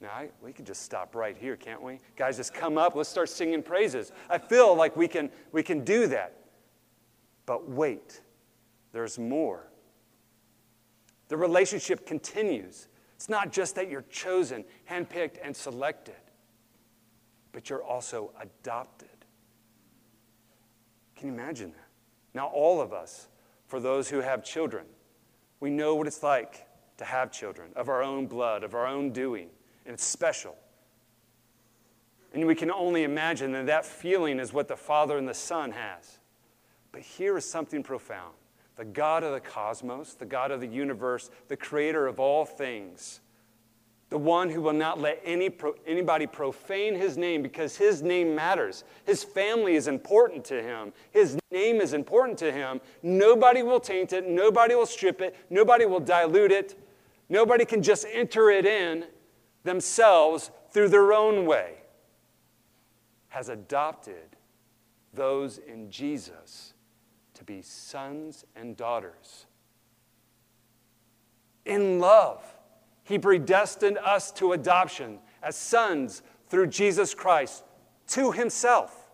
Now, 0.02 0.10
I, 0.10 0.30
we 0.42 0.54
can 0.54 0.64
just 0.64 0.84
stop 0.84 1.14
right 1.14 1.36
here, 1.38 1.58
can't 1.58 1.82
we? 1.82 2.00
Guys, 2.16 2.38
just 2.38 2.54
come 2.54 2.78
up. 2.78 2.96
Let's 2.96 3.10
start 3.10 3.28
singing 3.28 3.62
praises. 3.62 4.14
I 4.30 4.38
feel 4.38 4.74
like 4.74 4.96
we 4.96 5.10
can, 5.10 5.30
we 5.52 5.62
can 5.62 5.84
do 5.84 6.08
that. 6.08 6.39
But 7.50 7.68
wait, 7.68 8.22
there's 8.92 9.18
more. 9.18 9.72
The 11.30 11.36
relationship 11.36 12.06
continues. 12.06 12.90
It's 13.16 13.28
not 13.28 13.52
just 13.52 13.74
that 13.74 13.90
you're 13.90 14.04
chosen, 14.04 14.64
handpicked, 14.88 15.38
and 15.44 15.56
selected, 15.56 16.14
but 17.52 17.68
you're 17.68 17.82
also 17.82 18.30
adopted. 18.40 19.26
Can 21.16 21.30
you 21.30 21.34
imagine 21.34 21.72
that? 21.72 21.88
Now, 22.36 22.50
all 22.50 22.82
of 22.82 22.94
us, 22.94 23.30
for 23.66 23.80
those 23.80 24.08
who 24.08 24.22
have 24.22 24.44
children, 24.44 24.86
we 25.60 25.72
know 25.72 25.96
what 25.96 26.06
it's 26.06 26.22
like 26.22 26.68
to 26.98 27.04
have 27.04 27.32
children 27.32 27.72
of 27.76 27.90
our 27.90 28.04
own 28.04 28.28
blood, 28.28 28.64
of 28.64 28.76
our 28.76 28.86
own 28.86 29.10
doing, 29.10 29.50
and 29.86 29.96
it's 29.96 30.06
special. 30.06 30.56
And 32.32 32.46
we 32.46 32.54
can 32.54 32.70
only 32.70 33.06
imagine 33.06 33.54
that 33.54 33.66
that 33.66 33.88
feeling 33.88 34.38
is 34.40 34.54
what 34.54 34.68
the 34.68 34.78
Father 34.78 35.18
and 35.18 35.28
the 35.28 35.34
Son 35.34 35.72
has. 35.72 36.19
But 36.92 37.02
here 37.02 37.38
is 37.38 37.50
something 37.50 37.84
profound 37.84 38.34
the 38.76 38.86
God 38.86 39.26
of 39.26 39.34
the 39.34 39.42
cosmos, 39.42 40.14
the 40.14 40.26
God 40.26 40.52
of 40.52 40.62
the 40.62 40.68
universe, 40.68 41.30
the 41.50 41.58
creator 41.58 42.08
of 42.08 42.18
all 42.18 42.46
things, 42.46 43.20
the 44.10 44.18
one 44.18 44.50
who 44.50 44.62
will 44.62 44.72
not 44.72 45.02
let 45.02 45.22
any, 45.26 45.54
anybody 45.86 46.26
profane 46.26 46.96
his 46.96 47.18
name 47.18 47.44
because 47.44 47.76
his 47.76 48.02
name 48.02 48.34
matters. 48.34 48.86
His 49.06 49.22
family 49.22 49.76
is 49.76 49.90
important 49.90 50.46
to 50.46 50.64
him. 50.64 50.94
His 51.12 51.38
name 51.52 51.82
is 51.82 51.92
important 51.92 52.38
to 52.38 52.54
him. 52.54 52.80
Nobody 53.04 53.64
will 53.64 53.82
taint 53.82 54.14
it. 54.14 54.30
Nobody 54.30 54.76
will 54.76 54.86
strip 54.86 55.20
it. 55.20 55.36
Nobody 55.50 55.86
will 55.86 56.00
dilute 56.00 56.54
it. 56.54 56.82
Nobody 57.28 57.66
can 57.66 57.84
just 57.84 58.06
enter 58.10 58.50
it 58.50 58.66
in 58.66 59.08
themselves 59.64 60.52
through 60.72 60.88
their 60.88 61.12
own 61.12 61.46
way. 61.46 61.76
Has 63.28 63.50
adopted 63.50 64.38
those 65.14 65.58
in 65.58 65.92
Jesus 65.92 66.76
to 67.40 67.46
be 67.46 67.62
sons 67.62 68.46
and 68.54 68.76
daughters. 68.76 69.46
In 71.66 71.98
love, 71.98 72.44
He 73.04 73.18
predestined 73.18 73.98
us 73.98 74.32
to 74.34 74.52
adoption 74.52 75.20
as 75.42 75.56
sons 75.56 76.22
through 76.50 76.68
Jesus 76.68 77.16
Christ 77.16 77.64
to 78.08 78.34
Himself, 78.34 79.10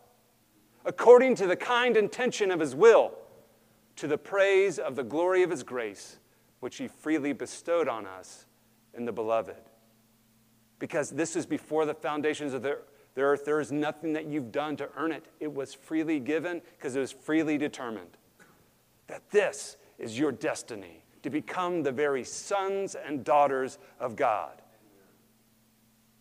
according 0.85 1.35
to 1.35 1.45
the 1.45 1.55
kind 1.55 1.95
intention 1.95 2.49
of 2.49 2.59
His 2.59 2.75
will, 2.75 3.11
to 3.97 4.07
the 4.07 4.17
praise 4.17 4.79
of 4.79 4.95
the 4.95 5.03
glory 5.03 5.43
of 5.43 5.51
His 5.51 5.61
grace, 5.61 6.17
which 6.61 6.77
He 6.77 6.87
freely 6.87 7.31
bestowed 7.31 7.87
on 7.87 8.07
us 8.07 8.47
in 8.95 9.05
the 9.05 9.13
Beloved. 9.13 9.69
Because 10.79 11.11
this 11.11 11.35
is 11.35 11.45
before 11.45 11.85
the 11.85 11.93
foundations 11.93 12.53
of 12.55 12.63
the 12.63 12.71
earth, 12.71 12.91
there 13.15 13.61
is 13.61 13.71
nothing 13.71 14.13
that 14.13 14.25
you've 14.25 14.51
done 14.51 14.75
to 14.77 14.89
earn 14.97 15.11
it. 15.11 15.25
It 15.39 15.51
was 15.53 15.73
freely 15.73 16.19
given 16.19 16.61
because 16.77 16.95
it 16.95 16.99
was 16.99 17.11
freely 17.11 17.57
determined. 17.57 18.17
That 19.07 19.29
this 19.31 19.77
is 19.97 20.19
your 20.19 20.31
destiny 20.31 21.03
to 21.23 21.29
become 21.29 21.81
the 21.81 21.91
very 21.91 22.23
sons 22.23 22.95
and 22.95 23.23
daughters 23.23 23.79
of 23.99 24.15
God. 24.15 24.61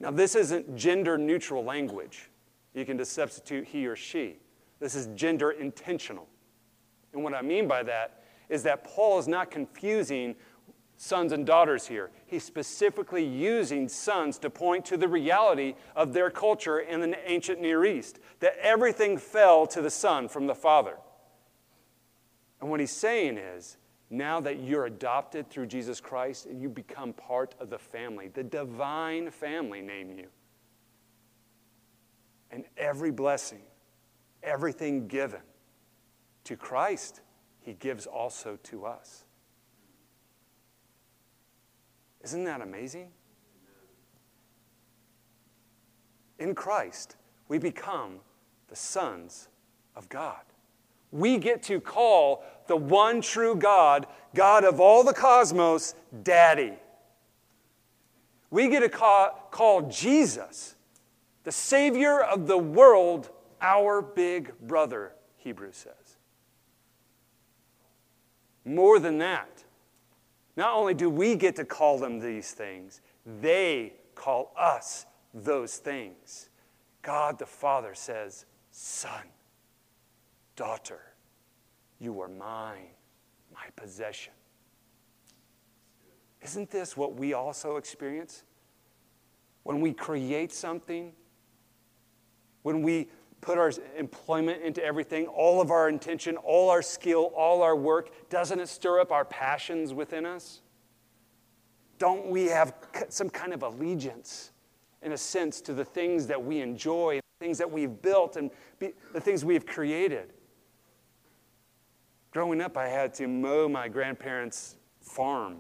Now, 0.01 0.11
this 0.11 0.35
isn't 0.35 0.77
gender 0.77 1.19
neutral 1.19 1.65
language. 1.65 2.31
You 2.75 2.85
can 2.85 2.97
just 2.97 3.13
substitute 3.13 3.67
he 3.67 3.87
or 3.87 3.97
she. 3.97 4.37
This 4.81 4.95
is 4.95 5.09
gender 5.15 5.51
intentional. 5.51 6.29
And 7.13 7.23
what 7.23 7.35
I 7.35 7.43
mean 7.43 7.69
by 7.69 7.83
that 7.85 8.25
is 8.49 8.63
that 8.65 8.85
Paul 8.85 9.19
is 9.19 9.29
not 9.29 9.51
confusing 9.51 10.35
sons 10.97 11.33
and 11.33 11.45
daughters 11.45 11.87
here. 11.87 12.11
He's 12.27 12.45
specifically 12.45 13.25
using 13.25 13.89
sons 13.89 14.39
to 14.39 14.51
point 14.51 14.85
to 14.87 14.97
the 14.97 15.09
reality 15.09 15.75
of 15.97 16.13
their 16.13 16.31
culture 16.31 16.79
in 16.79 17.01
the 17.01 17.17
ancient 17.31 17.61
Near 17.61 17.85
East, 17.85 18.19
that 18.41 18.57
everything 18.61 19.19
fell 19.19 19.67
to 19.69 19.83
the 19.83 19.91
son 19.91 20.29
from 20.29 20.47
the 20.47 20.55
father. 20.55 20.97
And 22.61 22.71
what 22.71 22.81
he's 22.81 22.93
saying 22.93 23.39
is, 23.39 23.77
now 24.11 24.41
that 24.41 24.61
you're 24.61 24.87
adopted 24.87 25.51
through 25.51 25.67
Jesus 25.67 26.01
Christ 26.01 26.47
and 26.47 26.61
you 26.63 26.69
become 26.69 27.13
part 27.13 27.55
of 27.59 27.69
the 27.71 27.79
family, 27.79 28.29
the 28.29 28.45
divine 28.45 29.31
family, 29.31 29.81
name 29.81 30.13
you. 30.17 30.29
And 32.51 32.65
every 32.77 33.11
blessing, 33.11 33.63
everything 34.43 35.09
given 35.09 35.41
to 36.45 36.57
Christ, 36.57 37.23
he 37.61 37.73
gives 37.73 38.07
also 38.07 38.59
to 38.65 38.87
us. 38.87 39.25
Isn't 42.25 42.45
that 42.45 42.63
amazing? 42.63 43.11
In 46.39 46.55
Christ, 46.55 47.17
we 47.49 47.59
become 47.59 48.21
the 48.69 48.77
sons 48.77 49.49
of 49.95 50.09
God. 50.09 50.41
We 51.13 51.39
get 51.39 51.63
to 51.65 51.81
call 51.81 52.43
the 52.67 52.77
one 52.77 53.21
true 53.21 53.55
God, 53.55 54.07
God 54.35 54.65
of 54.65 54.81
all 54.81 55.05
the 55.05 55.13
cosmos, 55.13 55.95
Daddy. 56.23 56.73
We 58.51 58.69
get 58.69 58.81
to 58.81 58.89
call, 58.89 59.49
call 59.51 59.83
Jesus, 59.83 60.75
the 61.45 61.53
Savior 61.53 62.21
of 62.21 62.47
the 62.47 62.59
world, 62.59 63.31
our 63.61 64.01
big 64.01 64.59
brother, 64.61 65.13
Hebrews 65.37 65.77
says. 65.77 66.17
More 68.65 68.99
than 68.99 69.19
that, 69.19 69.65
not 70.57 70.75
only 70.75 70.95
do 70.95 71.11
we 71.11 71.35
get 71.35 71.57
to 71.57 71.65
call 71.65 71.99
them 71.99 72.19
these 72.21 72.53
things, 72.53 73.01
they 73.41 73.95
call 74.15 74.53
us 74.57 75.07
those 75.33 75.77
things. 75.79 76.51
God 77.03 77.39
the 77.39 77.47
Father 77.47 77.95
says, 77.95 78.47
Son, 78.71 79.25
daughter, 80.57 81.01
you 81.99 82.21
are 82.21 82.29
mine, 82.29 82.91
my 83.53 83.67
possession. 83.77 84.33
Isn't 86.43 86.71
this 86.71 86.97
what 86.97 87.15
we 87.15 87.33
also 87.33 87.77
experience? 87.77 88.45
When 89.63 89.81
we 89.81 89.93
create 89.93 90.53
something, 90.53 91.13
when 92.63 92.83
we 92.83 93.09
put 93.45 93.59
our 93.59 93.71
employment 93.99 94.63
into 94.63 94.83
everything, 94.83 95.27
all 95.27 95.61
of 95.61 95.71
our 95.71 95.91
intention, 95.91 96.39
all 96.39 96.71
our 96.71 96.81
skill, 96.81 97.31
all 97.37 97.61
our 97.61 97.77
work, 97.77 98.11
doesn't 98.31 98.59
it 98.59 98.71
stir 98.71 99.01
up 99.01 99.13
our 99.13 99.27
passions 99.27 99.93
within 99.93 100.25
us? 100.25 100.63
Don't 101.99 102.29
we 102.29 102.47
have 102.47 102.73
some 103.11 103.29
kind 103.29 103.53
of 103.53 103.63
allegiance, 103.63 104.53
in 105.03 105.13
a 105.13 105.19
sense, 105.19 105.61
to 105.61 105.75
the 105.75 105.85
things 105.85 106.27
that 106.27 106.43
we 106.43 106.63
enjoy, 106.63 107.17
the 107.39 107.45
things 107.45 107.59
that 107.59 107.71
we've 107.71 108.01
built, 108.01 108.37
and 108.37 108.51
the 108.79 109.21
things 109.21 109.45
we've 109.45 109.67
created? 109.67 110.33
Growing 112.31 112.63
up, 112.63 112.79
I 112.79 112.89
had 112.89 113.13
to 113.15 113.29
mow 113.29 113.69
my 113.69 113.89
grandparents' 113.89 114.77
farm. 115.03 115.59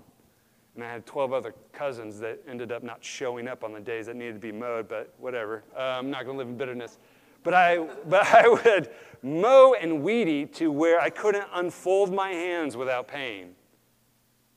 And 0.75 0.83
I 0.83 0.91
had 0.91 1.05
12 1.05 1.35
other 1.35 1.55
cousins 1.73 2.19
that 2.21 2.41
ended 2.49 2.73
up 2.73 2.83
not 2.83 3.05
showing 3.05 3.47
up 3.47 3.63
on 3.63 3.75
the 3.75 3.81
days 3.81 4.07
that 4.07 4.17
needed 4.17 4.33
to 4.33 4.41
be 4.41 4.53
mowed, 4.53 4.89
but 4.89 5.15
whatever. 5.19 5.65
Uh, 5.77 5.81
I'm 5.83 6.11
not 6.11 6.25
going 6.25 6.35
to 6.35 6.39
live 6.39 6.49
in 6.49 6.57
bitterness. 6.57 6.99
But 7.45 7.55
I, 7.55 7.79
but 8.09 8.27
I 8.27 8.49
would 8.49 8.91
mow 9.23 9.75
and 9.75 10.03
weed 10.03 10.29
eat 10.29 10.55
to 10.55 10.73
where 10.73 11.01
I 11.01 11.11
couldn't 11.11 11.47
unfold 11.53 12.13
my 12.13 12.31
hands 12.31 12.77
without 12.77 13.07
pain. 13.07 13.55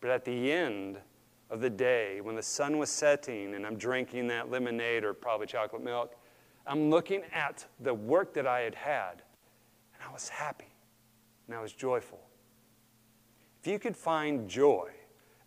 But 0.01 0.09
at 0.09 0.25
the 0.25 0.51
end 0.51 0.97
of 1.49 1.61
the 1.61 1.69
day, 1.69 2.21
when 2.21 2.35
the 2.35 2.41
sun 2.41 2.77
was 2.77 2.89
setting 2.89 3.53
and 3.55 3.65
I'm 3.65 3.77
drinking 3.77 4.27
that 4.27 4.49
lemonade 4.49 5.03
or 5.03 5.13
probably 5.13 5.47
chocolate 5.47 5.83
milk, 5.83 6.15
I'm 6.65 6.89
looking 6.89 7.21
at 7.33 7.65
the 7.79 7.93
work 7.93 8.33
that 8.33 8.47
I 8.47 8.61
had 8.61 8.75
had, 8.75 9.21
and 9.93 10.03
I 10.07 10.11
was 10.11 10.27
happy 10.27 10.73
and 11.47 11.55
I 11.55 11.61
was 11.61 11.71
joyful. 11.71 12.19
If 13.61 13.67
you 13.67 13.79
could 13.79 13.95
find 13.95 14.49
joy 14.49 14.89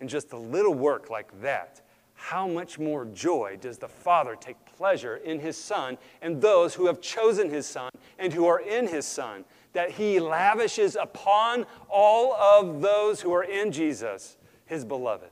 in 0.01 0.09
just 0.09 0.33
a 0.33 0.39
little 0.39 0.75
work 0.75 1.11
like 1.11 1.41
that, 1.43 1.83
how 2.21 2.47
much 2.47 2.79
more 2.79 3.07
joy 3.07 3.57
does 3.61 3.79
the 3.79 3.89
Father 3.89 4.37
take 4.37 4.57
pleasure 4.77 5.17
in 5.17 5.41
His 5.41 5.57
Son 5.57 5.97
and 6.21 6.41
those 6.41 6.75
who 6.75 6.87
have 6.87 7.01
chosen 7.01 7.49
His 7.49 7.67
Son 7.67 7.91
and 8.19 8.33
who 8.33 8.47
are 8.47 8.61
in 8.61 8.87
His 8.87 9.07
Son, 9.07 9.45
that 9.73 9.91
He 9.93 10.21
lavishes 10.21 10.97
upon 10.97 11.65
all 11.89 12.35
of 12.35 12.83
those 12.83 13.23
who 13.23 13.33
are 13.33 13.43
in 13.43 13.73
Jesus, 13.73 14.37
His 14.67 14.85
beloved? 14.85 15.31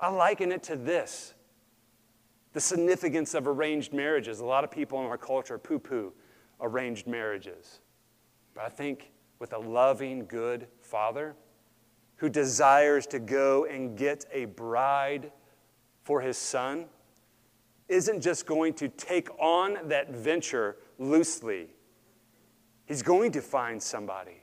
I 0.00 0.08
liken 0.08 0.52
it 0.52 0.62
to 0.64 0.76
this 0.76 1.34
the 2.54 2.60
significance 2.60 3.34
of 3.34 3.46
arranged 3.46 3.92
marriages. 3.92 4.40
A 4.40 4.44
lot 4.46 4.64
of 4.64 4.70
people 4.70 4.98
in 5.00 5.06
our 5.06 5.18
culture 5.18 5.58
poo 5.58 5.78
poo 5.78 6.14
arranged 6.62 7.06
marriages. 7.06 7.80
But 8.54 8.64
I 8.64 8.68
think 8.70 9.12
with 9.38 9.52
a 9.52 9.58
loving, 9.58 10.24
good 10.24 10.66
father 10.80 11.36
who 12.16 12.30
desires 12.30 13.06
to 13.08 13.18
go 13.18 13.66
and 13.66 13.96
get 13.96 14.24
a 14.32 14.46
bride 14.46 15.30
for 16.08 16.22
his 16.22 16.38
son 16.38 16.86
isn't 17.86 18.22
just 18.22 18.46
going 18.46 18.72
to 18.72 18.88
take 18.88 19.28
on 19.38 19.76
that 19.88 20.10
venture 20.10 20.76
loosely. 20.98 21.68
He's 22.86 23.02
going 23.02 23.30
to 23.32 23.42
find 23.42 23.82
somebody 23.82 24.40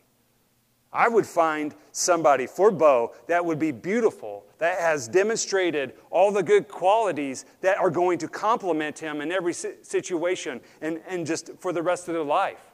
I 0.96 1.10
would 1.10 1.26
find 1.26 1.76
somebody 1.92 2.48
for 2.48 2.72
Bo 2.72 3.14
that 3.28 3.44
would 3.44 3.60
be 3.60 3.72
beautiful, 3.72 4.46
that 4.60 4.80
has 4.80 5.10
demonstrated 5.10 5.94
all 6.10 6.32
the 6.32 6.42
good 6.42 6.70
qualities 6.70 7.44
that 7.60 7.78
are 7.78 7.90
going 7.90 8.18
to 8.20 8.30
complement 8.30 8.98
him 8.98 9.20
in 9.20 9.30
every 9.30 9.54
situation 9.54 10.62
and, 10.82 11.02
and 11.06 11.28
just 11.28 11.52
for 11.60 11.74
the 11.74 11.84
rest 11.84 12.08
of 12.08 12.14
their 12.14 12.24
life. 12.24 12.72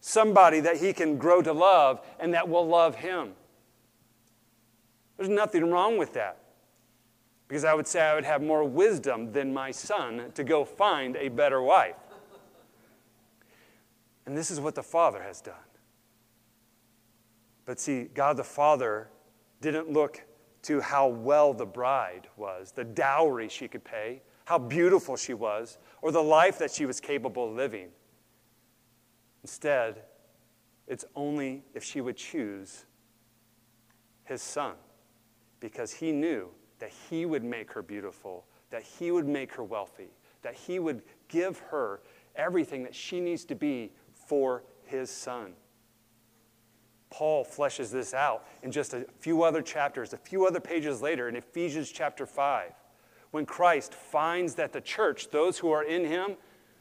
Somebody 0.00 0.60
that 0.60 0.76
he 0.76 0.92
can 0.92 1.18
grow 1.18 1.42
to 1.42 1.52
love 1.52 2.06
and 2.20 2.32
that 2.32 2.48
will 2.48 2.66
love 2.66 2.94
him. 2.94 3.32
There's 5.16 5.28
nothing 5.28 5.68
wrong 5.68 5.98
with 5.98 6.12
that. 6.12 6.43
Because 7.54 7.64
I 7.64 7.72
would 7.72 7.86
say 7.86 8.00
I 8.00 8.16
would 8.16 8.24
have 8.24 8.42
more 8.42 8.64
wisdom 8.64 9.30
than 9.30 9.54
my 9.54 9.70
son 9.70 10.32
to 10.34 10.42
go 10.42 10.64
find 10.64 11.14
a 11.14 11.28
better 11.28 11.62
wife. 11.62 11.94
And 14.26 14.36
this 14.36 14.50
is 14.50 14.58
what 14.58 14.74
the 14.74 14.82
Father 14.82 15.22
has 15.22 15.40
done. 15.40 15.54
But 17.64 17.78
see, 17.78 18.08
God 18.12 18.38
the 18.38 18.42
Father 18.42 19.08
didn't 19.60 19.88
look 19.88 20.20
to 20.62 20.80
how 20.80 21.06
well 21.06 21.54
the 21.54 21.64
bride 21.64 22.26
was, 22.36 22.72
the 22.72 22.82
dowry 22.82 23.48
she 23.48 23.68
could 23.68 23.84
pay, 23.84 24.22
how 24.46 24.58
beautiful 24.58 25.16
she 25.16 25.32
was, 25.32 25.78
or 26.02 26.10
the 26.10 26.20
life 26.20 26.58
that 26.58 26.72
she 26.72 26.86
was 26.86 26.98
capable 26.98 27.50
of 27.50 27.54
living. 27.54 27.90
Instead, 29.44 30.02
it's 30.88 31.04
only 31.14 31.62
if 31.72 31.84
she 31.84 32.00
would 32.00 32.16
choose 32.16 32.84
his 34.24 34.42
son, 34.42 34.74
because 35.60 35.92
he 35.92 36.10
knew 36.10 36.50
that 36.84 36.92
he 37.08 37.24
would 37.24 37.42
make 37.42 37.72
her 37.72 37.80
beautiful, 37.80 38.44
that 38.68 38.82
he 38.82 39.10
would 39.10 39.26
make 39.26 39.54
her 39.54 39.64
wealthy, 39.64 40.10
that 40.42 40.52
he 40.52 40.78
would 40.78 41.00
give 41.28 41.58
her 41.58 42.02
everything 42.36 42.82
that 42.82 42.94
she 42.94 43.20
needs 43.20 43.42
to 43.46 43.54
be 43.54 43.90
for 44.12 44.62
his 44.84 45.08
son. 45.08 45.54
Paul 47.08 47.42
fleshes 47.42 47.90
this 47.90 48.12
out 48.12 48.46
in 48.62 48.70
just 48.70 48.92
a 48.92 49.06
few 49.18 49.44
other 49.44 49.62
chapters, 49.62 50.12
a 50.12 50.18
few 50.18 50.46
other 50.46 50.60
pages 50.60 51.00
later 51.00 51.26
in 51.26 51.36
Ephesians 51.36 51.90
chapter 51.90 52.26
5. 52.26 52.72
When 53.30 53.46
Christ 53.46 53.94
finds 53.94 54.54
that 54.56 54.74
the 54.74 54.82
church, 54.82 55.30
those 55.30 55.56
who 55.56 55.70
are 55.70 55.84
in 55.84 56.04
him, 56.04 56.36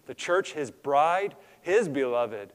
the 0.06 0.14
church, 0.14 0.52
his 0.52 0.70
bride, 0.70 1.34
his 1.62 1.88
beloved, 1.88 2.52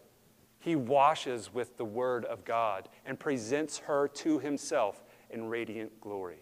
he 0.59 0.77
washes 0.77 1.55
with 1.55 1.79
the 1.79 1.87
word 1.87 2.27
of 2.27 2.45
God 2.45 2.91
and 3.07 3.19
presents 3.19 3.79
her 3.79 4.07
to 4.07 4.39
himself 4.39 5.03
in 5.31 5.47
radiant 5.47 5.99
glory. 6.03 6.41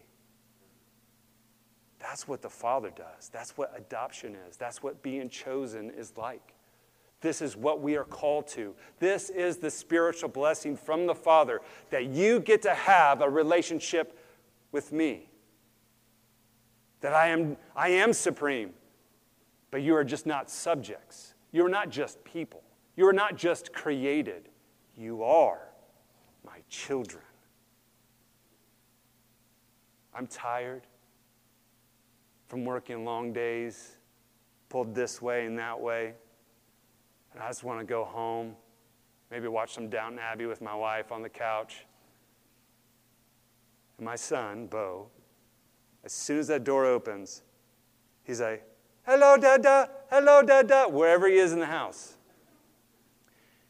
That's 1.99 2.29
what 2.29 2.43
the 2.43 2.51
Father 2.51 2.91
does. 2.91 3.29
That's 3.31 3.57
what 3.57 3.73
adoption 3.77 4.37
is. 4.49 4.57
That's 4.57 4.83
what 4.83 5.03
being 5.03 5.29
chosen 5.29 5.91
is 5.91 6.17
like. 6.17 6.55
This 7.21 7.41
is 7.41 7.57
what 7.57 7.81
we 7.81 7.97
are 7.97 8.05
called 8.05 8.47
to. 8.49 8.75
This 8.99 9.31
is 9.31 9.57
the 9.57 9.71
spiritual 9.71 10.29
blessing 10.29 10.77
from 10.77 11.07
the 11.07 11.15
Father 11.15 11.61
that 11.91 12.07
you 12.07 12.41
get 12.41 12.63
to 12.63 12.75
have 12.75 13.23
a 13.23 13.29
relationship 13.29 14.19
with 14.73 14.93
me. 14.93 15.31
That 17.01 17.15
I 17.15 17.29
am, 17.29 17.57
I 17.75 17.89
am 17.89 18.13
supreme, 18.13 18.71
but 19.71 19.83
you 19.83 19.97
are 19.97 20.05
just 20.05 20.27
not 20.27 20.51
subjects. 20.51 21.35
You're 21.53 21.69
not 21.69 21.89
just 21.89 22.23
people. 22.25 22.63
You 22.97 23.07
are 23.09 23.13
not 23.13 23.37
just 23.37 23.73
created. 23.73 24.49
You 24.97 25.23
are 25.23 25.69
my 26.45 26.59
children. 26.69 27.25
I'm 30.15 30.27
tired 30.27 30.83
from 32.49 32.65
working 32.65 33.05
long 33.05 33.33
days, 33.33 33.97
pulled 34.69 34.95
this 34.95 35.21
way 35.21 35.47
and 35.47 35.59
that 35.59 35.81
way. 35.81 36.15
And 37.33 37.43
I 37.43 37.49
just 37.49 37.65
want 37.65 37.81
to 37.81 37.85
go 37.85 38.05
home, 38.05 38.55
maybe 39.31 39.49
watch 39.49 39.75
some 39.75 39.89
Downton 39.89 40.19
Abbey 40.19 40.47
with 40.47 40.63
my 40.63 40.75
wife 40.75 41.13
on 41.13 41.23
the 41.23 41.29
couch. 41.29 41.85
And 43.99 44.05
my 44.05 44.17
son, 44.17 44.67
Bo, 44.67 45.09
as 46.05 46.13
soon 46.13 46.39
as 46.39 46.47
that 46.49 46.65
door 46.65 46.87
opens, 46.87 47.43
he's 48.25 48.41
like, 48.41 48.65
hello, 49.07 49.37
Dada, 49.37 49.91
hello, 50.11 50.43
Dada, 50.43 50.87
wherever 50.89 51.29
he 51.29 51.37
is 51.37 51.53
in 51.53 51.59
the 51.59 51.67
house. 51.67 52.15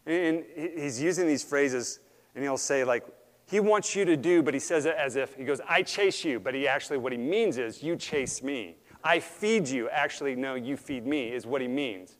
And 0.05 0.45
he's 0.55 1.01
using 1.01 1.27
these 1.27 1.43
phrases, 1.43 1.99
and 2.35 2.45
he'll 2.45 2.57
say, 2.57 2.85
like, 2.85 3.05
he 3.49 3.61
wants 3.61 3.95
you 3.95 4.05
to 4.05 4.17
do, 4.17 4.43
but 4.43 4.55
he 4.55 4.61
says 4.61 4.87
it 4.87 4.97
as 4.99 5.17
if, 5.17 5.35
he 5.37 5.45
goes, 5.45 5.61
I 5.69 5.83
chase 5.83 6.25
you, 6.25 6.41
but 6.41 6.55
he 6.55 6.67
actually, 6.67 6.99
what 6.99 7.13
he 7.13 7.19
means 7.19 7.59
is, 7.59 7.83
you 7.83 7.97
chase 7.97 8.43
me. 8.43 8.77
I 9.05 9.21
feed 9.21 9.69
you. 9.69 9.89
Actually, 9.89 10.35
no, 10.35 10.57
you 10.57 10.77
feed 10.77 11.07
me, 11.07 11.29
is 11.29 11.47
what 11.47 11.61
he 11.61 11.69
means. 11.69 12.17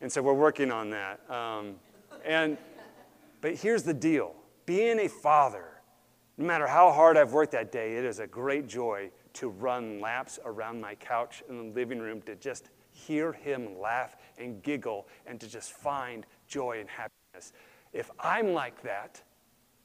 And 0.00 0.10
so 0.10 0.22
we're 0.22 0.32
working 0.32 0.72
on 0.72 0.90
that. 0.90 1.20
Um, 1.30 1.74
and, 2.24 2.56
but 3.42 3.54
here's 3.54 3.82
the 3.82 3.94
deal 3.94 4.34
being 4.64 4.98
a 5.00 5.08
father, 5.08 5.66
no 6.38 6.46
matter 6.46 6.66
how 6.66 6.90
hard 6.90 7.16
I've 7.16 7.32
worked 7.32 7.52
that 7.52 7.70
day, 7.70 7.96
it 7.96 8.04
is 8.04 8.18
a 8.18 8.26
great 8.26 8.66
joy 8.66 9.10
to 9.34 9.48
run 9.48 10.00
laps 10.00 10.38
around 10.44 10.80
my 10.80 10.94
couch 10.94 11.42
in 11.48 11.58
the 11.58 11.74
living 11.74 11.98
room 11.98 12.22
to 12.22 12.34
just 12.34 12.70
hear 12.90 13.32
him 13.32 13.78
laugh 13.78 14.16
and 14.38 14.62
giggle 14.62 15.06
and 15.26 15.38
to 15.38 15.46
just 15.46 15.72
find 15.72 16.24
joy 16.48 16.80
and 16.80 16.88
happiness. 16.88 17.52
If 17.92 18.10
I'm 18.18 18.54
like 18.54 18.82
that, 18.82 19.22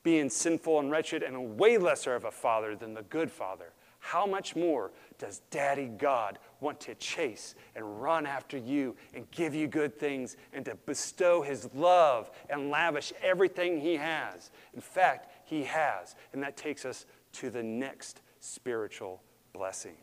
being 0.04 0.30
sinful 0.30 0.80
and 0.80 0.92
wretched 0.92 1.24
and 1.24 1.36
a 1.36 1.42
way 1.42 1.78
lesser 1.78 2.16
of 2.16 2.26
a 2.26 2.32
father 2.32 2.76
than 2.76 2.94
the 2.94 3.04
good 3.04 3.32
father, 3.32 3.74
how 4.00 4.26
much 4.26 4.56
more 4.56 4.92
does 5.20 5.42
Daddy 5.52 5.86
God 5.86 6.40
want 6.60 6.80
to 6.82 6.96
chase 6.96 7.54
and 7.76 8.02
run 8.02 8.26
after 8.26 8.58
you 8.58 8.96
and 9.14 9.30
give 9.30 9.54
you 9.54 9.68
good 9.68 9.98
things 10.00 10.38
and 10.54 10.66
to 10.66 10.76
bestow 10.88 11.44
His 11.44 11.70
love 11.76 12.32
and 12.50 12.72
lavish 12.72 13.14
everything 13.22 13.80
He 13.80 13.96
has? 13.98 14.50
In 14.74 14.82
fact, 14.82 15.32
He 15.46 15.64
has. 15.64 16.16
And 16.34 16.42
that 16.42 16.58
takes 16.58 16.84
us 16.84 17.06
to 17.34 17.52
the 17.52 17.62
next 17.62 18.22
spiritual 18.40 19.22
blessing. 19.54 19.98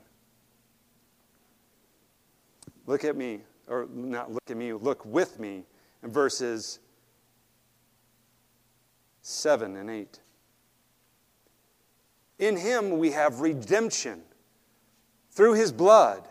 Look 2.86 3.04
at 3.04 3.16
me, 3.16 3.40
or 3.66 3.88
not 3.92 4.30
look 4.30 4.48
at 4.48 4.56
me, 4.56 4.72
look 4.72 5.04
with 5.04 5.40
me 5.40 5.64
in 6.04 6.10
verses 6.10 6.78
7 9.28 9.76
and 9.76 9.90
8. 9.90 10.20
In 12.38 12.56
him 12.56 12.98
we 12.98 13.10
have 13.10 13.40
redemption 13.40 14.22
through 15.30 15.52
his 15.52 15.70
blood, 15.70 16.26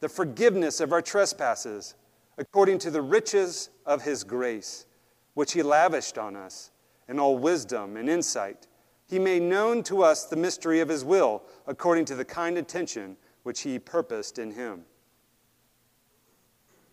the 0.00 0.10
forgiveness 0.10 0.78
of 0.80 0.92
our 0.92 1.00
trespasses, 1.00 1.94
according 2.36 2.78
to 2.80 2.90
the 2.90 3.00
riches 3.00 3.70
of 3.86 4.02
his 4.02 4.24
grace, 4.24 4.84
which 5.32 5.54
he 5.54 5.62
lavished 5.62 6.18
on 6.18 6.36
us 6.36 6.70
in 7.08 7.18
all 7.18 7.38
wisdom 7.38 7.96
and 7.96 8.10
insight. 8.10 8.66
He 9.08 9.18
made 9.18 9.42
known 9.42 9.82
to 9.84 10.02
us 10.02 10.26
the 10.26 10.36
mystery 10.36 10.80
of 10.80 10.88
his 10.90 11.02
will, 11.02 11.44
according 11.66 12.04
to 12.06 12.14
the 12.14 12.26
kind 12.26 12.58
attention 12.58 13.16
which 13.44 13.62
he 13.62 13.78
purposed 13.78 14.38
in 14.38 14.50
him. 14.50 14.82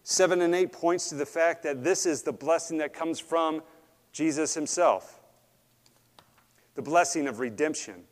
7 0.04 0.42
and 0.42 0.56
8 0.56 0.72
points 0.72 1.10
to 1.10 1.16
the 1.16 1.26
fact 1.26 1.62
that 1.64 1.84
this 1.84 2.06
is 2.06 2.22
the 2.22 2.32
blessing 2.32 2.78
that 2.78 2.94
comes 2.94 3.20
from 3.20 3.62
Jesus 4.14 4.54
himself 4.54 5.21
the 6.76 6.82
blessing 6.82 7.28
of 7.28 7.40
redemption. 7.40 8.04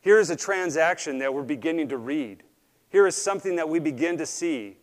Here 0.00 0.18
is 0.18 0.30
a 0.30 0.36
transaction 0.36 1.18
that 1.18 1.32
we're 1.34 1.42
beginning 1.42 1.88
to 1.88 1.98
read. 1.98 2.42
Here 2.88 3.06
is 3.06 3.14
something 3.14 3.56
that 3.56 3.68
we 3.68 3.78
begin 3.78 4.18
to 4.18 4.26
see. 4.26 4.78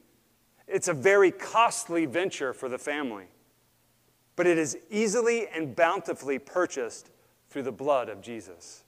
It's 0.68 0.88
a 0.88 0.94
very 0.94 1.32
costly 1.32 2.06
venture 2.06 2.54
for 2.54 2.70
the 2.70 2.78
family, 2.78 3.26
but 4.36 4.46
it 4.46 4.58
is 4.58 4.78
easily 4.90 5.48
and 5.48 5.76
bountifully 5.76 6.40
purchased 6.40 7.10
through 7.50 7.64
the 7.64 7.72
blood 7.72 8.10
of 8.10 8.22
Jesus. 8.22 8.84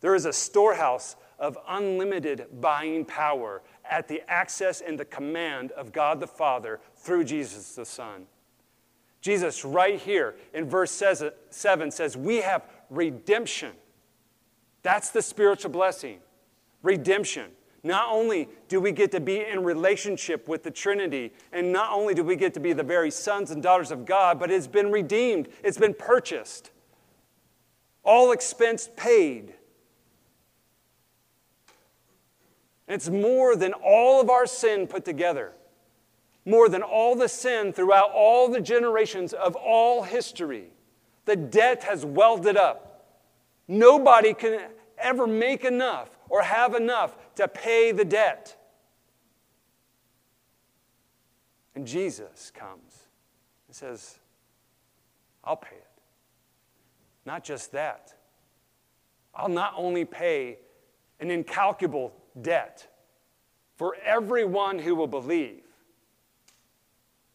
There 0.00 0.14
is 0.14 0.26
a 0.26 0.32
storehouse 0.32 1.16
of 1.38 1.58
unlimited 1.66 2.46
buying 2.60 3.04
power 3.04 3.62
at 3.88 4.08
the 4.08 4.22
access 4.28 4.80
and 4.80 4.98
the 4.98 5.04
command 5.04 5.72
of 5.72 5.92
God 5.92 6.20
the 6.20 6.26
Father 6.26 6.80
through 6.96 7.24
Jesus 7.24 7.74
the 7.74 7.84
Son. 7.84 8.26
Jesus, 9.20 9.64
right 9.64 9.98
here 9.98 10.36
in 10.54 10.68
verse 10.68 10.90
7, 10.92 11.90
says, 11.90 12.16
We 12.16 12.36
have 12.36 12.62
redemption. 12.90 13.72
That's 14.82 15.10
the 15.10 15.22
spiritual 15.22 15.70
blessing 15.70 16.20
redemption. 16.82 17.50
Not 17.82 18.08
only 18.10 18.48
do 18.68 18.80
we 18.80 18.92
get 18.92 19.12
to 19.12 19.20
be 19.20 19.44
in 19.44 19.62
relationship 19.62 20.48
with 20.48 20.62
the 20.62 20.70
Trinity, 20.70 21.32
and 21.52 21.72
not 21.72 21.92
only 21.92 22.14
do 22.14 22.24
we 22.24 22.36
get 22.36 22.54
to 22.54 22.60
be 22.60 22.72
the 22.72 22.82
very 22.82 23.10
sons 23.10 23.50
and 23.50 23.62
daughters 23.62 23.90
of 23.90 24.04
God, 24.04 24.38
but 24.38 24.50
it's 24.50 24.66
been 24.66 24.90
redeemed, 24.90 25.48
it's 25.62 25.78
been 25.78 25.94
purchased, 25.94 26.70
all 28.02 28.32
expense 28.32 28.88
paid. 28.96 29.54
It's 32.88 33.08
more 33.08 33.54
than 33.54 33.74
all 33.74 34.20
of 34.20 34.30
our 34.30 34.46
sin 34.46 34.86
put 34.86 35.04
together, 35.04 35.52
more 36.48 36.68
than 36.68 36.82
all 36.82 37.14
the 37.14 37.28
sin 37.28 37.72
throughout 37.72 38.10
all 38.12 38.48
the 38.48 38.60
generations 38.60 39.32
of 39.32 39.54
all 39.54 40.02
history. 40.02 40.70
The 41.26 41.36
debt 41.36 41.84
has 41.84 42.06
welded 42.06 42.56
up. 42.56 43.06
Nobody 43.68 44.32
can 44.32 44.62
ever 44.96 45.26
make 45.26 45.64
enough 45.64 46.08
or 46.30 46.42
have 46.42 46.74
enough 46.74 47.14
to 47.34 47.48
pay 47.48 47.92
the 47.92 48.04
debt. 48.04 48.56
And 51.74 51.86
Jesus 51.86 52.50
comes 52.54 53.06
and 53.68 53.76
says, 53.76 54.18
I'll 55.44 55.56
pay 55.56 55.76
it. 55.76 55.86
Not 57.26 57.44
just 57.44 57.72
that, 57.72 58.14
I'll 59.34 59.50
not 59.50 59.74
only 59.76 60.06
pay 60.06 60.58
an 61.20 61.30
incalculable 61.30 62.14
debt 62.40 62.86
for 63.76 63.96
everyone 64.02 64.78
who 64.78 64.94
will 64.94 65.06
believe. 65.06 65.67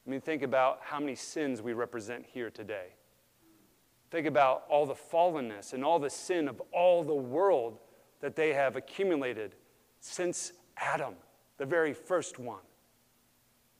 I 0.06 0.10
mean, 0.10 0.22
think 0.22 0.44
about 0.44 0.80
how 0.82 1.00
many 1.00 1.16
sins 1.16 1.62
we 1.62 1.74
represent 1.74 2.26
here 2.26 2.50
today. 2.50 2.88
Think 4.12 4.28
about 4.28 4.66
all 4.70 4.86
the 4.86 4.94
fallenness 4.94 5.74
and 5.74 5.84
all 5.84 5.98
the 5.98 6.10
sin 6.10 6.48
of 6.48 6.62
all 6.72 7.04
the 7.04 7.16
world 7.16 7.80
that 8.20 8.36
they 8.36 8.54
have 8.54 8.76
accumulated 8.76 9.56
since 10.00 10.54
Adam, 10.78 11.16
the 11.58 11.66
very 11.66 11.94
first 11.94 12.38
one. 12.38 12.62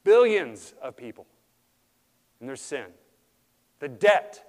Billions 0.04 0.74
of 0.82 0.98
people 0.98 1.28
and 2.40 2.50
their 2.50 2.56
sin. 2.56 2.86
The 3.80 3.90
debt. 3.90 4.44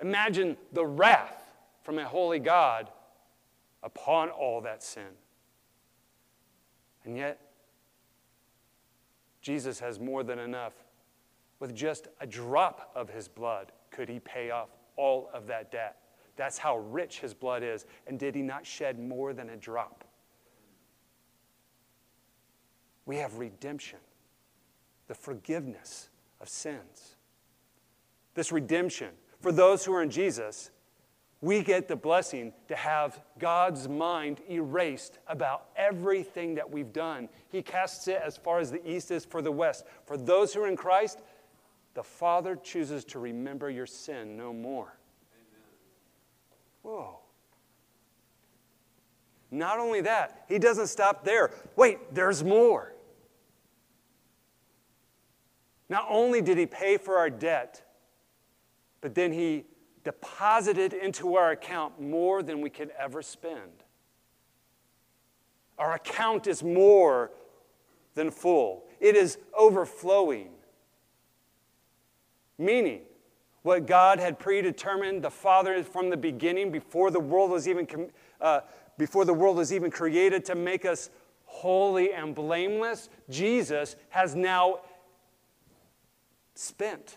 Imagine 0.00 0.56
the 0.72 0.86
wrath 0.86 1.52
from 1.82 1.98
a 1.98 2.04
holy 2.04 2.38
God 2.38 2.90
upon 3.82 4.28
all 4.30 4.60
that 4.62 4.82
sin. 4.82 5.02
And 7.04 7.16
yet, 7.16 7.40
Jesus 9.40 9.80
has 9.80 9.98
more 9.98 10.22
than 10.22 10.38
enough. 10.38 10.74
With 11.58 11.74
just 11.74 12.08
a 12.20 12.26
drop 12.26 12.90
of 12.94 13.10
his 13.10 13.28
blood, 13.28 13.72
could 13.90 14.08
he 14.08 14.20
pay 14.20 14.50
off 14.50 14.70
all 14.96 15.30
of 15.34 15.46
that 15.48 15.70
debt? 15.70 15.96
That's 16.36 16.56
how 16.56 16.78
rich 16.78 17.20
his 17.20 17.34
blood 17.34 17.62
is. 17.62 17.84
And 18.06 18.18
did 18.18 18.34
he 18.34 18.42
not 18.42 18.64
shed 18.64 18.98
more 18.98 19.32
than 19.32 19.50
a 19.50 19.56
drop? 19.56 20.04
We 23.04 23.16
have 23.16 23.38
redemption, 23.38 23.98
the 25.08 25.14
forgiveness 25.14 26.08
of 26.40 26.48
sins. 26.48 27.16
This 28.34 28.52
redemption, 28.52 29.10
for 29.40 29.52
those 29.52 29.84
who 29.84 29.92
are 29.92 30.02
in 30.02 30.10
Jesus, 30.10 30.70
we 31.42 31.62
get 31.62 31.88
the 31.88 31.96
blessing 31.96 32.52
to 32.68 32.76
have 32.76 33.20
God's 33.38 33.88
mind 33.88 34.40
erased 34.50 35.18
about 35.26 35.68
everything 35.74 36.54
that 36.56 36.70
we've 36.70 36.92
done. 36.92 37.28
He 37.48 37.62
casts 37.62 38.08
it 38.08 38.20
as 38.22 38.36
far 38.36 38.58
as 38.58 38.70
the 38.70 38.86
east 38.88 39.10
is 39.10 39.24
for 39.24 39.40
the 39.40 39.52
west. 39.52 39.86
For 40.04 40.18
those 40.18 40.52
who 40.52 40.62
are 40.62 40.68
in 40.68 40.76
Christ, 40.76 41.20
the 41.94 42.02
Father 42.02 42.56
chooses 42.56 43.04
to 43.06 43.18
remember 43.18 43.70
your 43.70 43.86
sin 43.86 44.36
no 44.36 44.52
more. 44.52 44.98
Whoa. 46.82 47.18
Not 49.50 49.78
only 49.78 50.02
that, 50.02 50.44
he 50.48 50.58
doesn't 50.58 50.86
stop 50.88 51.24
there. 51.24 51.50
Wait, 51.74 52.14
there's 52.14 52.44
more. 52.44 52.94
Not 55.88 56.06
only 56.08 56.40
did 56.40 56.56
he 56.56 56.66
pay 56.66 56.98
for 56.98 57.16
our 57.16 57.30
debt, 57.30 57.82
but 59.00 59.14
then 59.14 59.32
he 59.32 59.64
deposited 60.04 60.92
into 60.92 61.36
our 61.36 61.50
account 61.50 62.00
more 62.00 62.42
than 62.42 62.60
we 62.60 62.70
could 62.70 62.90
ever 62.98 63.22
spend. 63.22 63.84
Our 65.78 65.94
account 65.94 66.46
is 66.46 66.62
more 66.62 67.30
than 68.14 68.30
full, 68.30 68.84
it 68.98 69.16
is 69.16 69.38
overflowing. 69.56 70.50
Meaning, 72.58 73.00
what 73.62 73.86
God 73.86 74.18
had 74.18 74.38
predetermined, 74.38 75.22
the 75.22 75.30
Father 75.30 75.82
from 75.82 76.10
the 76.10 76.16
beginning, 76.16 76.70
before 76.70 77.10
the 77.10 77.20
world 77.20 77.50
was 77.50 77.66
even, 77.66 77.86
uh, 78.40 78.60
before 78.98 79.24
the 79.24 79.32
world 79.32 79.56
was 79.56 79.72
even 79.72 79.90
created 79.90 80.44
to 80.46 80.54
make 80.54 80.84
us 80.84 81.10
holy 81.44 82.12
and 82.12 82.34
blameless, 82.34 83.08
Jesus 83.28 83.96
has 84.10 84.34
now 84.34 84.80
spent 86.54 87.16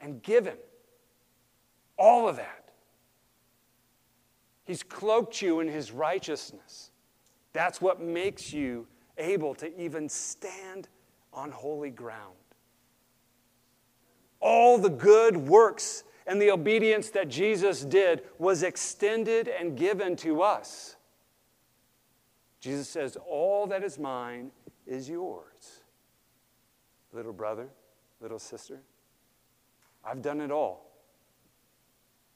and 0.00 0.22
given 0.22 0.56
all 2.00 2.26
of 2.28 2.36
that. 2.36 2.70
He's 4.64 4.82
cloaked 4.82 5.42
you 5.42 5.60
in 5.60 5.68
his 5.68 5.92
righteousness. 5.92 6.90
That's 7.52 7.80
what 7.80 8.00
makes 8.00 8.52
you 8.52 8.86
able 9.18 9.54
to 9.56 9.80
even 9.80 10.08
stand 10.08 10.88
on 11.32 11.50
holy 11.50 11.90
ground. 11.90 12.34
All 14.40 14.78
the 14.78 14.88
good 14.88 15.36
works 15.36 16.04
and 16.26 16.40
the 16.40 16.50
obedience 16.50 17.10
that 17.10 17.28
Jesus 17.28 17.84
did 17.84 18.22
was 18.38 18.62
extended 18.62 19.48
and 19.48 19.76
given 19.76 20.16
to 20.16 20.42
us. 20.42 20.96
Jesus 22.60 22.88
says, 22.88 23.18
All 23.28 23.66
that 23.66 23.82
is 23.82 23.98
mine 23.98 24.50
is 24.86 25.08
yours. 25.08 25.82
Little 27.12 27.32
brother, 27.32 27.68
little 28.20 28.38
sister, 28.38 28.80
I've 30.04 30.22
done 30.22 30.40
it 30.40 30.50
all. 30.50 30.89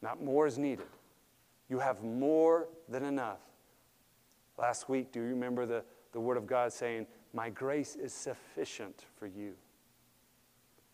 Not 0.05 0.23
more 0.23 0.47
is 0.47 0.59
needed. 0.59 0.85
You 1.71 1.79
have 1.79 2.05
more 2.05 2.69
than 2.90 3.07
enough. 3.07 3.38
Last 4.59 4.90
week, 4.90 5.11
do 5.12 5.21
you 5.21 5.29
remember 5.29 5.64
the, 5.64 5.83
the 6.12 6.21
Word 6.21 6.37
of 6.37 6.47
God 6.47 6.75
saying, 6.75 7.07
My 7.33 7.49
grace 7.49 7.97
is 7.97 8.12
sufficient 8.12 9.07
for 9.17 9.27
you? 9.27 9.55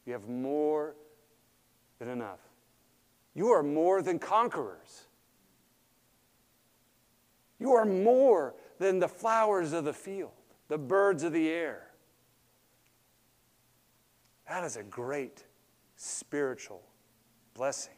You 0.07 0.13
have 0.13 0.29
more 0.29 0.95
than 1.99 2.09
enough. 2.09 2.39
You 3.35 3.49
are 3.49 3.65
more 3.65 4.01
than 4.01 4.21
conquerors. 4.21 5.09
You 7.59 7.73
are 7.73 7.85
more 7.85 8.55
than 8.79 9.01
the 9.01 9.09
flowers 9.09 9.73
of 9.73 9.85
the 9.85 9.93
field, 9.93 10.31
the 10.69 10.79
birds 10.79 11.25
of 11.25 11.33
the 11.33 11.49
air. 11.49 11.89
That 14.49 14.63
is 14.63 14.77
a 14.77 14.85
great 14.85 15.43
spiritual 15.97 16.83
blessing. 17.55 17.95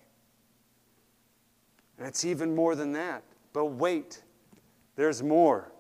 And 1.98 2.07
it's 2.07 2.24
even 2.24 2.55
more 2.55 2.74
than 2.74 2.92
that. 2.92 3.22
But 3.52 3.66
wait, 3.66 4.22
there's 4.96 5.22
more. 5.22 5.72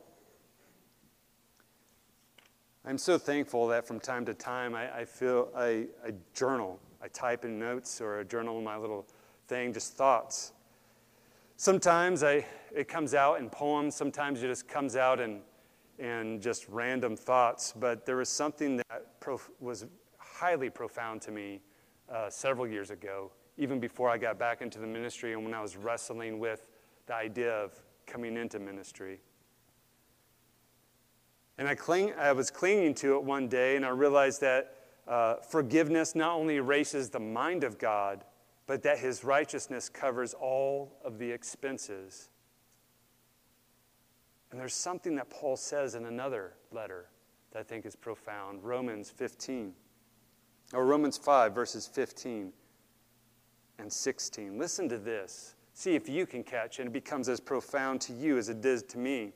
I'm 2.84 2.98
so 2.98 3.16
thankful 3.16 3.68
that 3.68 3.86
from 3.86 4.00
time 4.00 4.24
to 4.26 4.34
time 4.34 4.74
I, 4.74 5.00
I 5.00 5.04
feel 5.04 5.48
I, 5.56 5.86
I 6.04 6.14
journal. 6.34 6.80
I 7.00 7.08
type 7.08 7.44
in 7.44 7.58
notes 7.58 8.00
or 8.00 8.20
a 8.20 8.24
journal 8.24 8.60
my 8.60 8.76
little 8.76 9.06
thing, 9.48 9.72
just 9.72 9.94
thoughts. 9.94 10.52
Sometimes 11.56 12.22
I, 12.24 12.44
it 12.74 12.88
comes 12.88 13.14
out 13.14 13.38
in 13.38 13.50
poems, 13.50 13.94
sometimes 13.94 14.42
it 14.42 14.48
just 14.48 14.68
comes 14.68 14.96
out 14.96 15.20
in, 15.20 15.40
in 15.98 16.40
just 16.40 16.68
random 16.68 17.16
thoughts. 17.16 17.72
But 17.78 18.04
there 18.04 18.16
was 18.16 18.28
something 18.28 18.78
that 18.78 19.20
prof- 19.20 19.50
was 19.60 19.86
highly 20.18 20.70
profound 20.70 21.22
to 21.22 21.30
me 21.30 21.60
uh, 22.12 22.30
several 22.30 22.66
years 22.66 22.90
ago 22.90 23.30
even 23.58 23.80
before 23.80 24.08
I 24.08 24.18
got 24.18 24.38
back 24.38 24.62
into 24.62 24.78
the 24.78 24.86
ministry 24.86 25.32
and 25.32 25.44
when 25.44 25.54
I 25.54 25.60
was 25.60 25.76
wrestling 25.76 26.38
with 26.38 26.68
the 27.06 27.14
idea 27.14 27.52
of 27.52 27.72
coming 28.06 28.36
into 28.36 28.58
ministry. 28.58 29.20
And 31.58 31.68
I, 31.68 31.74
cling, 31.74 32.12
I 32.18 32.32
was 32.32 32.50
clinging 32.50 32.94
to 32.96 33.16
it 33.16 33.24
one 33.24 33.48
day, 33.48 33.76
and 33.76 33.84
I 33.84 33.90
realized 33.90 34.40
that 34.40 34.74
uh, 35.06 35.34
forgiveness 35.36 36.14
not 36.14 36.32
only 36.34 36.56
erases 36.56 37.10
the 37.10 37.20
mind 37.20 37.64
of 37.64 37.78
God, 37.78 38.24
but 38.66 38.82
that 38.84 38.98
his 38.98 39.22
righteousness 39.22 39.88
covers 39.88 40.34
all 40.34 40.96
of 41.04 41.18
the 41.18 41.30
expenses. 41.30 42.30
And 44.50 44.60
there's 44.60 44.74
something 44.74 45.16
that 45.16 45.28
Paul 45.30 45.56
says 45.56 45.94
in 45.94 46.06
another 46.06 46.54
letter 46.70 47.08
that 47.52 47.60
I 47.60 47.62
think 47.62 47.84
is 47.84 47.96
profound 47.96 48.62
Romans 48.62 49.10
15, 49.10 49.74
or 50.72 50.86
Romans 50.86 51.18
5, 51.18 51.54
verses 51.54 51.86
15 51.86 52.52
and 53.78 53.92
16. 53.92 54.58
Listen 54.58 54.88
to 54.88 54.98
this. 54.98 55.54
See 55.74 55.94
if 55.94 56.08
you 56.08 56.26
can 56.26 56.42
catch 56.44 56.78
it. 56.78 56.82
And 56.82 56.90
it 56.90 56.92
becomes 56.92 57.28
as 57.28 57.40
profound 57.40 58.00
to 58.02 58.12
you 58.12 58.38
as 58.38 58.48
it 58.48 58.60
did 58.60 58.88
to 58.90 58.98
me. 58.98 59.32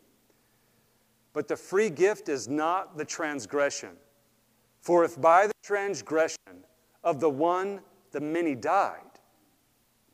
But 1.32 1.48
the 1.48 1.56
free 1.56 1.90
gift 1.90 2.28
is 2.28 2.48
not 2.48 2.96
the 2.96 3.04
transgression. 3.04 3.90
For 4.80 5.04
if 5.04 5.20
by 5.20 5.46
the 5.46 5.52
transgression 5.62 6.64
of 7.02 7.20
the 7.20 7.30
one 7.30 7.80
the 8.12 8.20
many 8.20 8.54
died, 8.54 9.00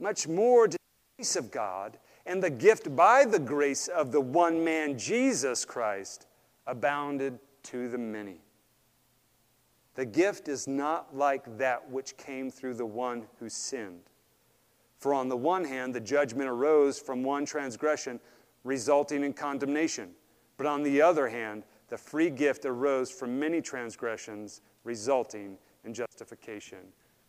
much 0.01 0.27
more 0.27 0.67
did 0.67 0.79
the 0.79 1.23
grace 1.23 1.37
of 1.37 1.51
God 1.51 1.99
and 2.27 2.43
the 2.43 2.51
gift 2.51 2.95
by 2.97 3.25
the 3.25 3.39
grace 3.39 3.89
of 3.89 4.13
the 4.13 4.21
one 4.21 4.65
man, 4.65 4.99
Jesus 4.99 5.65
Christ, 5.65 6.27
abounded 6.67 7.39
to 7.65 7.89
the 7.89 7.99
many. 7.99 8.41
The 9.95 10.07
gift 10.07 10.49
is 10.49 10.67
not 10.67 11.15
like 11.15 11.59
that 11.59 11.91
which 11.91 12.17
came 12.17 12.51
through 12.51 12.75
the 12.75 12.87
one 12.87 13.25
who 13.39 13.49
sinned. 13.49 14.11
For 15.03 15.13
on 15.13 15.29
the 15.29 15.37
one 15.37 15.65
hand, 15.65 15.93
the 15.93 16.01
judgment 16.01 16.49
arose 16.49 16.97
from 16.97 17.25
one 17.25 17.45
transgression, 17.45 18.21
resulting 18.63 19.25
in 19.25 19.33
condemnation. 19.33 20.11
But 20.57 20.67
on 20.67 20.85
the 20.85 21.03
other 21.03 21.29
hand, 21.29 21.65
the 21.89 21.99
free 21.99 22.31
gift 22.31 22.65
arose 22.67 23.11
from 23.11 23.37
many 23.37 23.61
transgressions, 23.61 24.61
resulting 24.85 25.59
in 25.85 25.93
justification. 25.93 26.79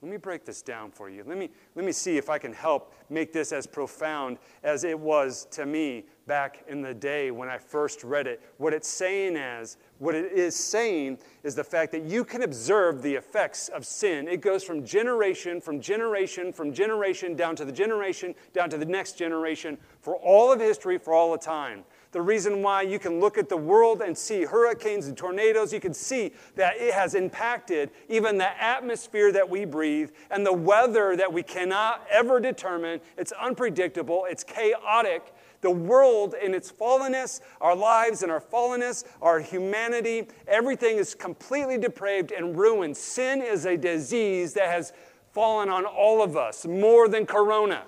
Let 0.04 0.12
me 0.12 0.18
break 0.18 0.44
this 0.44 0.62
down 0.62 0.92
for 0.92 1.10
you. 1.10 1.24
Let 1.26 1.38
me, 1.38 1.50
let 1.76 1.86
me 1.86 1.94
see 1.94 2.18
if 2.18 2.30
I 2.30 2.38
can 2.38 2.52
help 2.52 2.94
make 3.10 3.32
this 3.32 3.54
as 3.54 3.66
profound 3.66 4.38
as 4.62 4.84
it 4.84 5.00
was 5.00 5.48
to 5.52 5.66
me 5.66 6.04
back 6.28 6.66
in 6.68 6.82
the 6.82 6.94
day 6.94 7.32
when 7.32 7.48
I 7.48 7.58
first 7.58 8.04
read 8.04 8.28
it. 8.28 8.42
What 8.58 8.74
it's 8.74 8.90
saying 8.90 9.38
as, 9.38 9.78
what 10.00 10.14
it 10.14 10.34
is 10.34 10.58
saying 10.58 11.20
is 11.44 11.56
the 11.56 11.64
fact 11.64 11.94
that 11.94 12.04
you 12.04 12.26
can 12.26 12.44
observe 12.44 13.02
the 13.02 13.16
effects 13.16 13.70
of 13.70 13.86
sin. 13.86 14.28
It 14.28 14.42
goes 14.42 14.62
from 14.62 14.86
generation, 14.86 15.62
from 15.62 15.80
generation, 15.80 16.52
from 16.52 16.74
generation, 16.74 17.38
down 17.38 17.56
to 17.56 17.64
the 17.64 17.72
generation, 17.72 18.36
down 18.52 18.70
to 18.72 18.78
the 18.78 18.86
next 18.86 19.18
generation, 19.18 19.78
for 20.02 20.18
all 20.18 20.52
of 20.52 20.60
history, 20.60 20.98
for 20.98 21.14
all 21.14 21.32
the 21.32 21.38
time 21.38 21.86
the 22.14 22.22
reason 22.22 22.62
why 22.62 22.84
you 22.84 23.00
can 23.00 23.20
look 23.20 23.38
at 23.38 23.50
the 23.50 23.58
world 23.58 24.02
and 24.02 24.18
see 24.18 24.44
hurricanes 24.44 25.08
and 25.08 25.18
tornadoes. 25.18 25.74
You 25.74 25.80
can 25.80 25.94
see 25.94 26.32
that 26.56 26.78
it 26.78 26.94
has 26.94 27.16
impacted 27.16 27.90
even 28.08 28.38
the 28.38 28.64
atmosphere 28.64 29.32
that 29.32 29.50
we 29.50 29.66
breathe 29.66 30.12
and 30.32 30.46
the 30.46 30.54
weather 30.54 31.16
that 31.18 31.34
we 31.34 31.44
cannot 31.44 32.06
ever 32.10 32.40
determine. 32.40 33.02
It's 33.18 33.32
unpredictable, 33.34 34.26
it's 34.30 34.44
chaotic. 34.44 35.34
The 35.62 35.72
world 35.72 36.36
in 36.42 36.54
its 36.54 36.72
fallenness, 36.72 37.40
our 37.62 37.76
lives 37.76 38.22
in 38.22 38.30
our 38.30 38.42
fallenness, 38.42 39.06
our 39.22 39.40
humanity, 39.40 40.28
everything 40.48 40.98
is 40.98 41.16
completely 41.16 41.78
depraved 41.78 42.32
and 42.32 42.58
ruined. 42.58 42.96
Sin 42.96 43.42
is 43.42 43.66
a 43.66 43.76
disease 43.76 44.54
that 44.54 44.68
has 44.70 44.94
fallen 45.32 45.70
on 45.70 45.86
all 45.86 46.22
of 46.22 46.38
us 46.38 46.66
more 46.66 47.08
than 47.08 47.26
corona. 47.26 47.86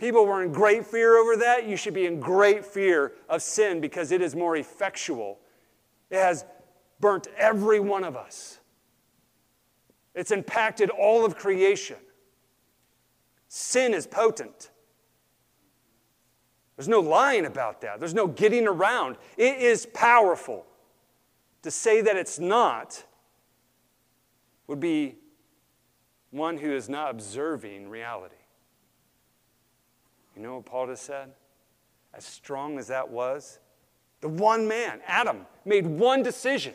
People 0.00 0.24
were 0.24 0.42
in 0.42 0.50
great 0.50 0.86
fear 0.86 1.18
over 1.18 1.36
that. 1.36 1.68
You 1.68 1.76
should 1.76 1.92
be 1.92 2.06
in 2.06 2.20
great 2.20 2.64
fear 2.64 3.12
of 3.28 3.42
sin 3.42 3.82
because 3.82 4.12
it 4.12 4.22
is 4.22 4.34
more 4.34 4.56
effectual. 4.56 5.38
It 6.08 6.16
has 6.16 6.46
burnt 7.00 7.28
every 7.36 7.80
one 7.80 8.02
of 8.02 8.16
us, 8.16 8.60
it's 10.14 10.30
impacted 10.30 10.88
all 10.88 11.24
of 11.24 11.36
creation. 11.36 11.98
Sin 13.48 13.92
is 13.92 14.06
potent. 14.06 14.70
There's 16.76 16.88
no 16.88 17.00
lying 17.00 17.44
about 17.44 17.82
that, 17.82 17.98
there's 17.98 18.14
no 18.14 18.26
getting 18.26 18.66
around. 18.66 19.18
It 19.36 19.58
is 19.58 19.86
powerful. 19.92 20.64
To 21.62 21.70
say 21.70 22.00
that 22.00 22.16
it's 22.16 22.38
not 22.38 23.04
would 24.66 24.80
be 24.80 25.16
one 26.30 26.56
who 26.56 26.72
is 26.72 26.88
not 26.88 27.10
observing 27.10 27.90
reality. 27.90 28.39
You 30.40 30.46
know 30.46 30.56
what 30.56 30.64
Paul 30.64 30.86
just 30.86 31.02
said? 31.02 31.32
As 32.14 32.24
strong 32.24 32.78
as 32.78 32.86
that 32.86 33.10
was, 33.10 33.58
the 34.22 34.28
one 34.28 34.66
man, 34.66 35.02
Adam, 35.06 35.44
made 35.66 35.86
one 35.86 36.22
decision, 36.22 36.72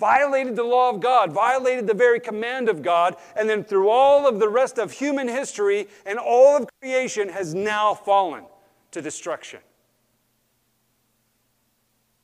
violated 0.00 0.56
the 0.56 0.64
law 0.64 0.90
of 0.90 1.00
God, 1.00 1.30
violated 1.30 1.86
the 1.86 1.94
very 1.94 2.18
command 2.18 2.68
of 2.68 2.82
God, 2.82 3.14
and 3.36 3.48
then 3.48 3.62
through 3.62 3.88
all 3.88 4.26
of 4.26 4.40
the 4.40 4.48
rest 4.48 4.78
of 4.78 4.90
human 4.90 5.28
history 5.28 5.86
and 6.06 6.18
all 6.18 6.56
of 6.56 6.68
creation 6.80 7.28
has 7.28 7.54
now 7.54 7.94
fallen 7.94 8.46
to 8.90 9.00
destruction. 9.00 9.60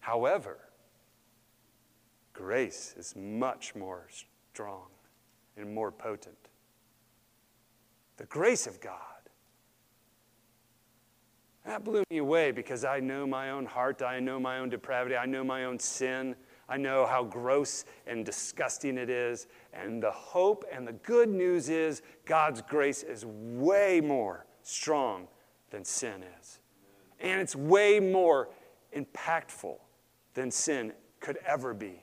However, 0.00 0.58
grace 2.32 2.96
is 2.98 3.14
much 3.14 3.76
more 3.76 4.08
strong 4.10 4.86
and 5.56 5.72
more 5.72 5.92
potent. 5.92 6.48
The 8.16 8.26
grace 8.26 8.66
of 8.66 8.80
God 8.80 9.11
that 11.72 11.84
blew 11.84 12.04
me 12.10 12.18
away 12.18 12.50
because 12.50 12.84
I 12.84 13.00
know 13.00 13.26
my 13.26 13.48
own 13.48 13.64
heart. 13.64 14.02
I 14.02 14.20
know 14.20 14.38
my 14.38 14.58
own 14.58 14.68
depravity. 14.68 15.16
I 15.16 15.24
know 15.24 15.42
my 15.42 15.64
own 15.64 15.78
sin. 15.78 16.36
I 16.68 16.76
know 16.76 17.06
how 17.06 17.24
gross 17.24 17.86
and 18.06 18.26
disgusting 18.26 18.98
it 18.98 19.08
is. 19.08 19.46
And 19.72 20.02
the 20.02 20.10
hope 20.10 20.66
and 20.70 20.86
the 20.86 20.92
good 20.92 21.30
news 21.30 21.70
is 21.70 22.02
God's 22.26 22.60
grace 22.60 23.02
is 23.02 23.24
way 23.24 24.02
more 24.02 24.44
strong 24.62 25.28
than 25.70 25.82
sin 25.82 26.22
is. 26.38 26.60
And 27.20 27.40
it's 27.40 27.56
way 27.56 27.98
more 28.00 28.50
impactful 28.94 29.78
than 30.34 30.50
sin 30.50 30.92
could 31.20 31.38
ever 31.46 31.72
be. 31.72 32.02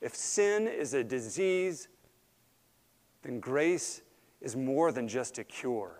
If 0.00 0.14
sin 0.14 0.68
is 0.68 0.94
a 0.94 1.02
disease, 1.02 1.88
then 3.22 3.40
grace 3.40 4.02
is 4.40 4.54
more 4.54 4.92
than 4.92 5.08
just 5.08 5.38
a 5.38 5.42
cure 5.44 5.99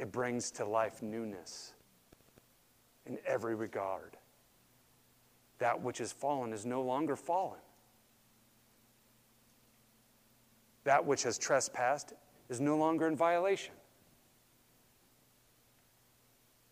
it 0.00 0.10
brings 0.10 0.50
to 0.50 0.64
life 0.64 1.02
newness 1.02 1.74
in 3.04 3.18
every 3.26 3.54
regard. 3.54 4.16
That 5.58 5.82
which 5.82 6.00
is 6.00 6.10
fallen 6.10 6.54
is 6.54 6.64
no 6.64 6.80
longer 6.80 7.16
fallen. 7.16 7.60
That 10.84 11.04
which 11.04 11.22
has 11.24 11.36
trespassed 11.36 12.14
is 12.48 12.62
no 12.62 12.78
longer 12.78 13.08
in 13.08 13.14
violation. 13.14 13.74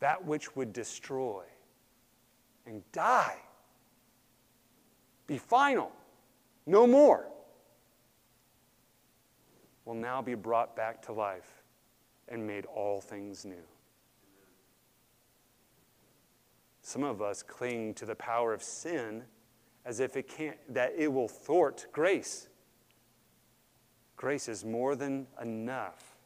That 0.01 0.25
which 0.25 0.57
would 0.57 0.73
destroy 0.73 1.45
and 2.65 2.83
die, 2.93 3.37
be 5.27 5.37
final, 5.37 5.93
no 6.65 6.87
more, 6.87 7.29
will 9.85 9.95
now 9.95 10.23
be 10.23 10.35
brought 10.35 10.75
back 10.75 11.03
to 11.03 11.13
life 11.13 11.58
and 12.31 12.47
made 12.47 12.67
all 12.67 13.01
things 13.01 13.45
new. 13.45 13.65
Some 16.83 17.05
of 17.05 17.21
us 17.21 17.43
cling 17.43 17.95
to 17.95 18.07
the 18.07 18.15
power 18.15 18.55
of 18.55 18.63
sin 18.63 19.25
as 19.85 20.01
if 20.01 20.17
it 20.17 20.29
can't, 20.29 20.57
that 20.73 20.95
it 20.97 21.13
will 21.13 21.29
thwart 21.29 21.87
grace. 21.93 22.49
Grace 24.17 24.49
is 24.49 24.65
more 24.65 24.97
than 24.97 25.27
enough. 25.43 26.17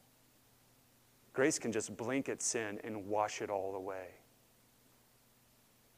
Grace 1.33 1.59
can 1.59 1.71
just 1.71 1.95
blink 1.97 2.29
at 2.29 2.41
sin 2.41 2.79
and 2.83 3.07
wash 3.07 3.41
it 3.41 3.49
all 3.49 3.75
away. 3.75 4.07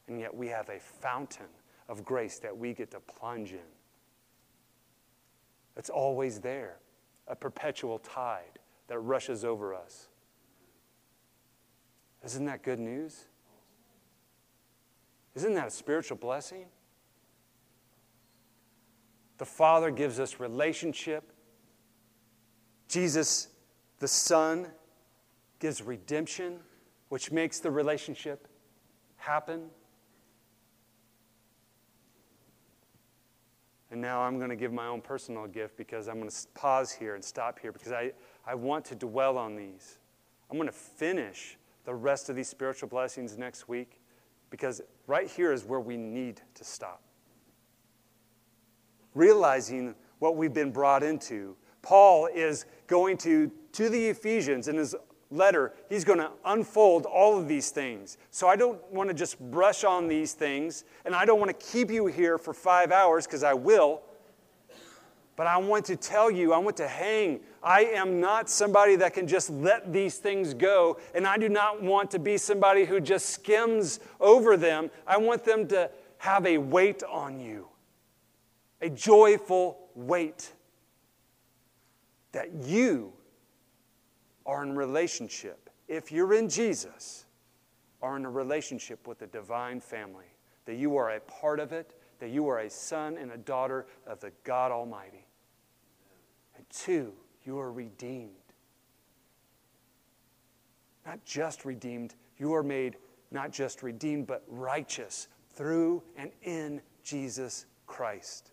And 0.08 0.18
yet 0.20 0.34
we 0.34 0.48
have 0.48 0.68
a 0.68 0.80
fountain 0.80 1.46
of 1.88 2.04
grace 2.04 2.38
that 2.40 2.56
we 2.56 2.72
get 2.72 2.90
to 2.90 3.00
plunge 3.00 3.52
in. 3.52 3.58
It's 5.76 5.90
always 5.90 6.40
there, 6.40 6.78
a 7.28 7.36
perpetual 7.36 7.98
tide 7.98 8.55
that 8.88 8.98
rushes 8.98 9.44
over 9.44 9.74
us. 9.74 10.08
Isn't 12.24 12.44
that 12.46 12.62
good 12.62 12.78
news? 12.78 13.26
Isn't 15.34 15.54
that 15.54 15.68
a 15.68 15.70
spiritual 15.70 16.16
blessing? 16.16 16.66
The 19.38 19.44
Father 19.44 19.90
gives 19.90 20.18
us 20.18 20.40
relationship. 20.40 21.32
Jesus, 22.88 23.48
the 23.98 24.08
Son, 24.08 24.68
gives 25.58 25.82
redemption, 25.82 26.58
which 27.10 27.30
makes 27.30 27.60
the 27.60 27.70
relationship 27.70 28.48
happen. 29.16 29.66
And 33.90 34.00
now 34.00 34.20
I'm 34.20 34.38
going 34.38 34.50
to 34.50 34.56
give 34.56 34.72
my 34.72 34.86
own 34.86 35.00
personal 35.00 35.46
gift 35.46 35.76
because 35.76 36.08
I'm 36.08 36.18
going 36.18 36.30
to 36.30 36.36
pause 36.54 36.90
here 36.90 37.14
and 37.14 37.24
stop 37.24 37.58
here 37.58 37.72
because 37.72 37.92
I, 37.92 38.12
I 38.46 38.54
want 38.54 38.84
to 38.86 38.94
dwell 38.94 39.38
on 39.38 39.56
these. 39.56 39.98
I'm 40.50 40.56
going 40.56 40.68
to 40.68 40.72
finish 40.72 41.58
the 41.84 41.94
rest 41.94 42.28
of 42.28 42.36
these 42.36 42.48
spiritual 42.48 42.88
blessings 42.88 43.36
next 43.36 43.68
week 43.68 44.00
because 44.50 44.80
right 45.06 45.28
here 45.28 45.52
is 45.52 45.64
where 45.64 45.80
we 45.80 45.96
need 45.96 46.40
to 46.54 46.64
stop. 46.64 47.02
Realizing 49.14 49.94
what 50.18 50.36
we've 50.36 50.52
been 50.52 50.70
brought 50.70 51.02
into. 51.02 51.56
Paul 51.82 52.26
is 52.26 52.66
going 52.86 53.16
to, 53.18 53.50
to 53.72 53.88
the 53.88 54.08
Ephesians 54.08 54.68
in 54.68 54.76
his 54.76 54.94
letter, 55.30 55.74
he's 55.88 56.04
going 56.04 56.18
to 56.18 56.30
unfold 56.44 57.06
all 57.06 57.38
of 57.38 57.48
these 57.48 57.70
things. 57.70 58.18
So 58.30 58.48
I 58.48 58.56
don't 58.56 58.80
want 58.92 59.08
to 59.08 59.14
just 59.14 59.38
brush 59.50 59.84
on 59.84 60.06
these 60.08 60.32
things, 60.32 60.84
and 61.04 61.14
I 61.14 61.24
don't 61.24 61.40
want 61.40 61.58
to 61.58 61.66
keep 61.66 61.90
you 61.90 62.06
here 62.06 62.38
for 62.38 62.54
five 62.54 62.92
hours 62.92 63.26
because 63.26 63.42
I 63.42 63.54
will. 63.54 64.02
But 65.36 65.46
I 65.46 65.58
want 65.58 65.84
to 65.86 65.96
tell 65.96 66.30
you, 66.30 66.54
I 66.54 66.58
want 66.58 66.78
to 66.78 66.88
hang. 66.88 67.40
I 67.62 67.84
am 67.84 68.20
not 68.20 68.48
somebody 68.48 68.96
that 68.96 69.12
can 69.12 69.28
just 69.28 69.50
let 69.50 69.92
these 69.92 70.16
things 70.16 70.54
go, 70.54 70.98
and 71.14 71.26
I 71.26 71.36
do 71.36 71.50
not 71.50 71.82
want 71.82 72.10
to 72.12 72.18
be 72.18 72.38
somebody 72.38 72.86
who 72.86 73.00
just 73.00 73.26
skims 73.26 74.00
over 74.18 74.56
them. 74.56 74.90
I 75.06 75.18
want 75.18 75.44
them 75.44 75.68
to 75.68 75.90
have 76.18 76.46
a 76.46 76.56
weight 76.56 77.02
on 77.02 77.38
you, 77.38 77.68
a 78.80 78.88
joyful 78.88 79.78
weight 79.94 80.52
that 82.32 82.52
you 82.54 83.12
are 84.46 84.62
in 84.62 84.74
relationship. 84.74 85.68
If 85.86 86.10
you're 86.10 86.32
in 86.32 86.48
Jesus, 86.48 87.26
are 88.02 88.16
in 88.16 88.24
a 88.24 88.30
relationship 88.30 89.06
with 89.06 89.18
the 89.18 89.26
divine 89.26 89.80
family, 89.80 90.26
that 90.64 90.76
you 90.76 90.96
are 90.96 91.10
a 91.10 91.20
part 91.20 91.60
of 91.60 91.72
it, 91.72 91.94
that 92.20 92.30
you 92.30 92.48
are 92.48 92.60
a 92.60 92.70
son 92.70 93.18
and 93.18 93.32
a 93.32 93.36
daughter 93.36 93.86
of 94.06 94.20
the 94.20 94.32
God 94.44 94.72
Almighty. 94.72 95.25
Two, 96.70 97.12
you 97.44 97.58
are 97.58 97.72
redeemed. 97.72 98.30
Not 101.04 101.24
just 101.24 101.64
redeemed, 101.64 102.14
you 102.38 102.54
are 102.54 102.62
made 102.62 102.96
not 103.30 103.52
just 103.52 103.82
redeemed, 103.82 104.26
but 104.26 104.42
righteous 104.48 105.28
through 105.50 106.02
and 106.16 106.30
in 106.42 106.80
Jesus 107.02 107.66
Christ. 107.86 108.50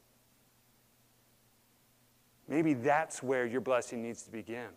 Maybe 2.47 2.73
that's 2.73 3.23
where 3.23 3.45
your 3.45 3.61
blessing 3.61 4.01
needs 4.01 4.23
to 4.23 4.31
begin, 4.31 4.69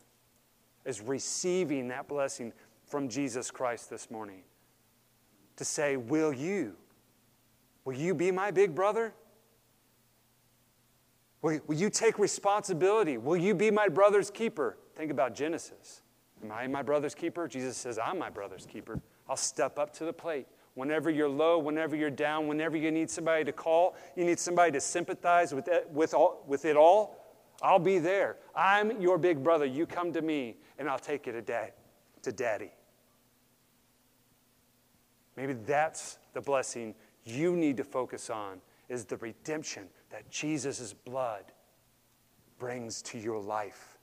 is 0.85 1.01
receiving 1.01 1.88
that 1.88 2.09
blessing 2.09 2.53
from 2.87 3.09
Jesus 3.09 3.51
Christ 3.51 3.90
this 3.90 4.11
morning. 4.11 4.42
To 5.57 5.64
say, 5.64 5.96
Will 5.96 6.33
you? 6.33 6.77
Will 7.85 7.94
you 7.94 8.14
be 8.14 8.31
my 8.31 8.51
big 8.51 8.75
brother? 8.75 9.14
Will, 11.47 11.61
will 11.69 11.77
you 11.77 11.91
take 11.91 12.19
responsibility? 12.19 13.19
Will 13.19 13.37
you 13.37 13.55
be 13.55 13.71
my 13.71 13.87
brother's 13.87 14.33
keeper? 14.33 14.79
Think 14.97 15.13
about 15.13 15.33
Genesis. 15.33 16.03
Am 16.43 16.51
I 16.51 16.67
my 16.67 16.83
brother's 16.83 17.15
keeper? 17.15 17.47
Jesus 17.47 17.77
says, 17.77 18.01
I'm 18.01 18.19
my 18.19 18.31
brother's 18.31 18.67
keeper. 18.67 19.01
I'll 19.29 19.37
step 19.37 19.79
up 19.79 19.93
to 19.93 20.05
the 20.05 20.13
plate. 20.13 20.49
Whenever 20.75 21.09
you're 21.09 21.29
low, 21.29 21.61
whenever 21.61 21.95
you're 21.95 22.11
down, 22.11 22.49
whenever 22.49 22.77
you 22.77 22.91
need 22.91 23.09
somebody 23.09 23.45
to 23.45 23.53
call, 23.53 23.95
you 24.17 24.25
need 24.25 24.41
somebody 24.41 24.73
to 24.73 24.81
sympathize 24.81 25.55
with 25.55 25.69
it, 25.69 25.89
with, 25.93 26.15
all, 26.15 26.43
with 26.49 26.65
it 26.65 26.77
all, 26.77 27.17
I'll 27.63 27.79
be 27.79 28.01
there. 28.01 28.39
I'm 28.57 29.01
your 29.01 29.17
big 29.17 29.45
brother. 29.45 29.67
You 29.67 29.87
come 29.87 30.13
to 30.15 30.23
me, 30.23 30.57
and 30.81 30.89
I'll 30.89 30.99
take 30.99 31.29
you 31.29 31.33
to, 31.33 31.43
dad, 31.43 31.75
to 32.23 32.33
daddy. 32.33 32.73
Maybe 35.37 35.53
that's 35.53 36.19
the 36.33 36.41
blessing 36.41 36.97
you 37.25 37.55
need 37.55 37.77
to 37.77 37.85
focus 37.85 38.31
on 38.31 38.61
is 38.89 39.05
the 39.05 39.17
redemption 39.19 39.85
that 40.11 40.31
Jesus' 40.31 40.92
blood 40.92 41.45
brings 42.59 43.03
to 43.03 43.19
your 43.19 43.40
life. 43.40 43.99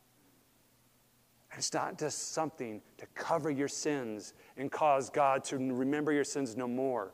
And 1.51 1.59
it's 1.59 1.73
not 1.73 1.99
just 1.99 2.33
something 2.33 2.81
to 2.97 3.05
cover 3.13 3.51
your 3.51 3.67
sins 3.67 4.33
and 4.57 4.71
cause 4.71 5.09
God 5.09 5.43
to 5.45 5.57
remember 5.57 6.11
your 6.11 6.23
sins 6.23 6.57
no 6.57 6.67
more, 6.67 7.11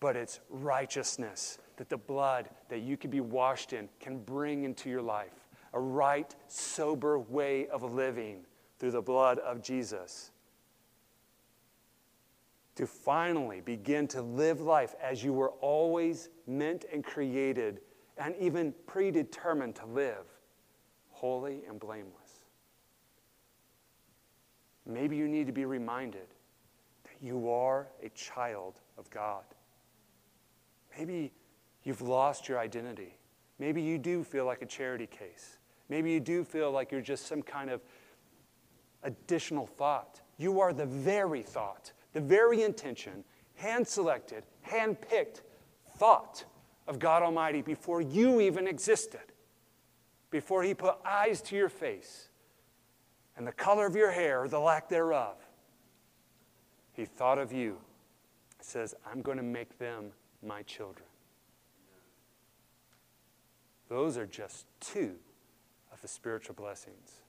but 0.00 0.16
it's 0.16 0.40
righteousness 0.48 1.58
that 1.76 1.88
the 1.88 1.96
blood 1.96 2.48
that 2.68 2.80
you 2.80 2.96
can 2.96 3.10
be 3.10 3.20
washed 3.20 3.72
in 3.72 3.88
can 4.00 4.18
bring 4.18 4.64
into 4.64 4.88
your 4.88 5.02
life. 5.02 5.48
A 5.74 5.80
right, 5.80 6.34
sober 6.46 7.18
way 7.18 7.68
of 7.68 7.82
living 7.82 8.44
through 8.78 8.92
the 8.92 9.02
blood 9.02 9.38
of 9.40 9.62
Jesus 9.62 10.30
to 12.78 12.86
finally 12.86 13.60
begin 13.60 14.06
to 14.06 14.22
live 14.22 14.60
life 14.60 14.94
as 15.02 15.24
you 15.24 15.32
were 15.32 15.50
always 15.60 16.28
meant 16.46 16.84
and 16.92 17.02
created 17.02 17.80
and 18.16 18.36
even 18.36 18.72
predetermined 18.86 19.74
to 19.74 19.84
live 19.84 20.24
holy 21.10 21.62
and 21.68 21.80
blameless. 21.80 22.44
Maybe 24.86 25.16
you 25.16 25.26
need 25.26 25.48
to 25.48 25.52
be 25.52 25.64
reminded 25.64 26.28
that 27.02 27.20
you 27.20 27.50
are 27.50 27.88
a 28.00 28.10
child 28.10 28.78
of 28.96 29.10
God. 29.10 29.42
Maybe 30.96 31.32
you've 31.82 32.00
lost 32.00 32.48
your 32.48 32.60
identity. 32.60 33.18
Maybe 33.58 33.82
you 33.82 33.98
do 33.98 34.22
feel 34.22 34.44
like 34.44 34.62
a 34.62 34.66
charity 34.66 35.08
case. 35.08 35.58
Maybe 35.88 36.12
you 36.12 36.20
do 36.20 36.44
feel 36.44 36.70
like 36.70 36.92
you're 36.92 37.00
just 37.00 37.26
some 37.26 37.42
kind 37.42 37.70
of 37.70 37.80
additional 39.02 39.66
thought. 39.66 40.20
You 40.36 40.60
are 40.60 40.72
the 40.72 40.86
very 40.86 41.42
thought 41.42 41.90
the 42.12 42.20
very 42.20 42.62
intention, 42.62 43.24
hand 43.56 43.86
selected, 43.86 44.44
hand 44.62 45.00
picked 45.00 45.42
thought 45.96 46.44
of 46.86 46.98
God 46.98 47.22
Almighty 47.22 47.62
before 47.62 48.00
you 48.00 48.40
even 48.40 48.66
existed, 48.66 49.32
before 50.30 50.62
He 50.62 50.74
put 50.74 50.96
eyes 51.04 51.40
to 51.42 51.56
your 51.56 51.68
face 51.68 52.28
and 53.36 53.46
the 53.46 53.52
color 53.52 53.86
of 53.86 53.94
your 53.94 54.10
hair 54.10 54.42
or 54.42 54.48
the 54.48 54.58
lack 54.58 54.88
thereof. 54.88 55.36
He 56.92 57.04
thought 57.04 57.38
of 57.38 57.52
you. 57.52 57.78
He 58.58 58.64
says, 58.64 58.94
I'm 59.10 59.22
going 59.22 59.36
to 59.36 59.44
make 59.44 59.78
them 59.78 60.10
my 60.42 60.62
children. 60.62 61.06
Those 63.88 64.18
are 64.18 64.26
just 64.26 64.66
two 64.80 65.14
of 65.92 66.02
the 66.02 66.08
spiritual 66.08 66.54
blessings. 66.54 67.20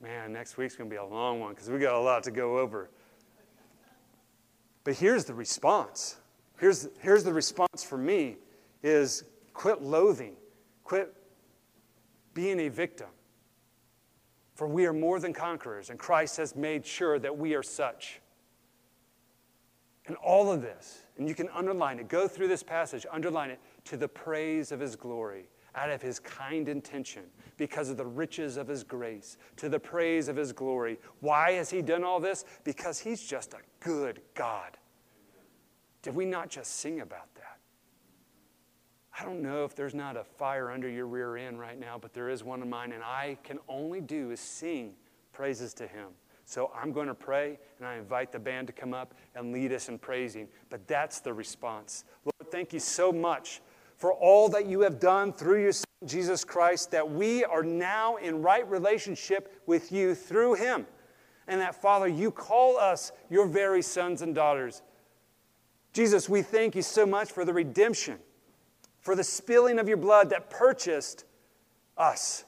Man, 0.00 0.32
next 0.32 0.56
week's 0.56 0.76
going 0.76 0.88
to 0.88 0.94
be 0.94 0.98
a 0.98 1.04
long 1.04 1.40
one 1.40 1.50
because 1.50 1.68
we 1.68 1.78
got 1.78 1.94
a 1.94 2.00
lot 2.00 2.22
to 2.24 2.30
go 2.30 2.58
over. 2.58 2.88
But 4.82 4.94
here's 4.94 5.26
the 5.26 5.34
response. 5.34 6.16
Here's, 6.58 6.88
here's 7.00 7.22
the 7.22 7.32
response 7.32 7.84
for 7.84 7.98
me 7.98 8.36
is 8.82 9.24
quit 9.52 9.82
loathing. 9.82 10.36
Quit 10.84 11.14
being 12.32 12.60
a 12.60 12.68
victim. 12.68 13.08
For 14.54 14.66
we 14.66 14.86
are 14.86 14.92
more 14.92 15.20
than 15.20 15.32
conquerors, 15.32 15.90
and 15.90 15.98
Christ 15.98 16.36
has 16.38 16.54
made 16.54 16.84
sure 16.84 17.18
that 17.18 17.36
we 17.36 17.54
are 17.54 17.62
such. 17.62 18.20
And 20.06 20.16
all 20.16 20.50
of 20.50 20.62
this, 20.62 21.00
and 21.18 21.28
you 21.28 21.34
can 21.34 21.48
underline 21.50 21.98
it, 21.98 22.08
go 22.08 22.26
through 22.26 22.48
this 22.48 22.62
passage, 22.62 23.06
underline 23.10 23.50
it, 23.50 23.60
to 23.86 23.96
the 23.96 24.08
praise 24.08 24.72
of 24.72 24.80
his 24.80 24.96
glory 24.96 25.48
out 25.80 25.90
of 25.90 26.02
his 26.02 26.20
kind 26.20 26.68
intention 26.68 27.22
because 27.56 27.88
of 27.88 27.96
the 27.96 28.04
riches 28.04 28.58
of 28.58 28.68
his 28.68 28.84
grace, 28.84 29.38
to 29.56 29.68
the 29.68 29.80
praise 29.80 30.28
of 30.28 30.36
his 30.36 30.52
glory. 30.52 30.98
Why 31.20 31.52
has 31.52 31.70
he 31.70 31.80
done 31.80 32.04
all 32.04 32.20
this? 32.20 32.44
Because 32.64 32.98
he's 32.98 33.22
just 33.22 33.54
a 33.54 33.58
good 33.80 34.20
God. 34.34 34.76
Did 36.02 36.14
we 36.14 36.26
not 36.26 36.50
just 36.50 36.76
sing 36.76 37.00
about 37.00 37.34
that? 37.34 37.58
I 39.18 39.24
don't 39.24 39.42
know 39.42 39.64
if 39.64 39.74
there's 39.74 39.94
not 39.94 40.16
a 40.16 40.24
fire 40.24 40.70
under 40.70 40.88
your 40.88 41.06
rear 41.06 41.36
end 41.36 41.58
right 41.58 41.78
now, 41.78 41.98
but 41.98 42.12
there 42.12 42.28
is 42.28 42.44
one 42.44 42.62
in 42.62 42.70
mine, 42.70 42.92
and 42.92 43.02
I 43.02 43.38
can 43.42 43.58
only 43.68 44.00
do 44.00 44.30
is 44.30 44.40
sing 44.40 44.92
praises 45.32 45.74
to 45.74 45.86
him. 45.86 46.08
So 46.44 46.72
I'm 46.74 46.92
going 46.92 47.06
to 47.06 47.14
pray, 47.14 47.58
and 47.78 47.86
I 47.86 47.96
invite 47.96 48.32
the 48.32 48.38
band 48.38 48.66
to 48.66 48.72
come 48.72 48.92
up 48.92 49.14
and 49.34 49.52
lead 49.52 49.72
us 49.72 49.88
in 49.88 49.98
praising. 49.98 50.48
But 50.68 50.86
that's 50.88 51.20
the 51.20 51.32
response. 51.32 52.04
Lord, 52.24 52.50
thank 52.50 52.72
you 52.72 52.80
so 52.80 53.12
much 53.12 53.60
for 54.00 54.14
all 54.14 54.48
that 54.48 54.64
you 54.64 54.80
have 54.80 54.98
done 54.98 55.30
through 55.30 55.60
your 55.60 55.72
Son, 55.72 55.84
Jesus 56.06 56.42
Christ, 56.42 56.90
that 56.90 57.10
we 57.10 57.44
are 57.44 57.62
now 57.62 58.16
in 58.16 58.40
right 58.40 58.66
relationship 58.66 59.60
with 59.66 59.92
you 59.92 60.14
through 60.14 60.54
him. 60.54 60.86
And 61.46 61.60
that, 61.60 61.74
Father, 61.82 62.08
you 62.08 62.30
call 62.30 62.78
us 62.78 63.12
your 63.28 63.46
very 63.46 63.82
sons 63.82 64.22
and 64.22 64.34
daughters. 64.34 64.80
Jesus, 65.92 66.30
we 66.30 66.40
thank 66.40 66.74
you 66.74 66.80
so 66.80 67.04
much 67.04 67.30
for 67.30 67.44
the 67.44 67.52
redemption, 67.52 68.18
for 69.02 69.14
the 69.14 69.22
spilling 69.22 69.78
of 69.78 69.86
your 69.86 69.98
blood 69.98 70.30
that 70.30 70.48
purchased 70.48 71.26
us, 71.98 72.46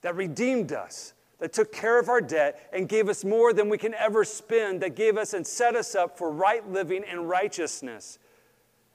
that 0.00 0.16
redeemed 0.16 0.72
us, 0.72 1.14
that 1.38 1.52
took 1.52 1.72
care 1.72 2.00
of 2.00 2.08
our 2.08 2.20
debt 2.20 2.68
and 2.72 2.88
gave 2.88 3.08
us 3.08 3.24
more 3.24 3.52
than 3.52 3.68
we 3.68 3.78
can 3.78 3.94
ever 3.94 4.24
spend, 4.24 4.82
that 4.82 4.96
gave 4.96 5.16
us 5.16 5.32
and 5.32 5.46
set 5.46 5.76
us 5.76 5.94
up 5.94 6.18
for 6.18 6.32
right 6.32 6.68
living 6.68 7.04
and 7.08 7.28
righteousness 7.28 8.18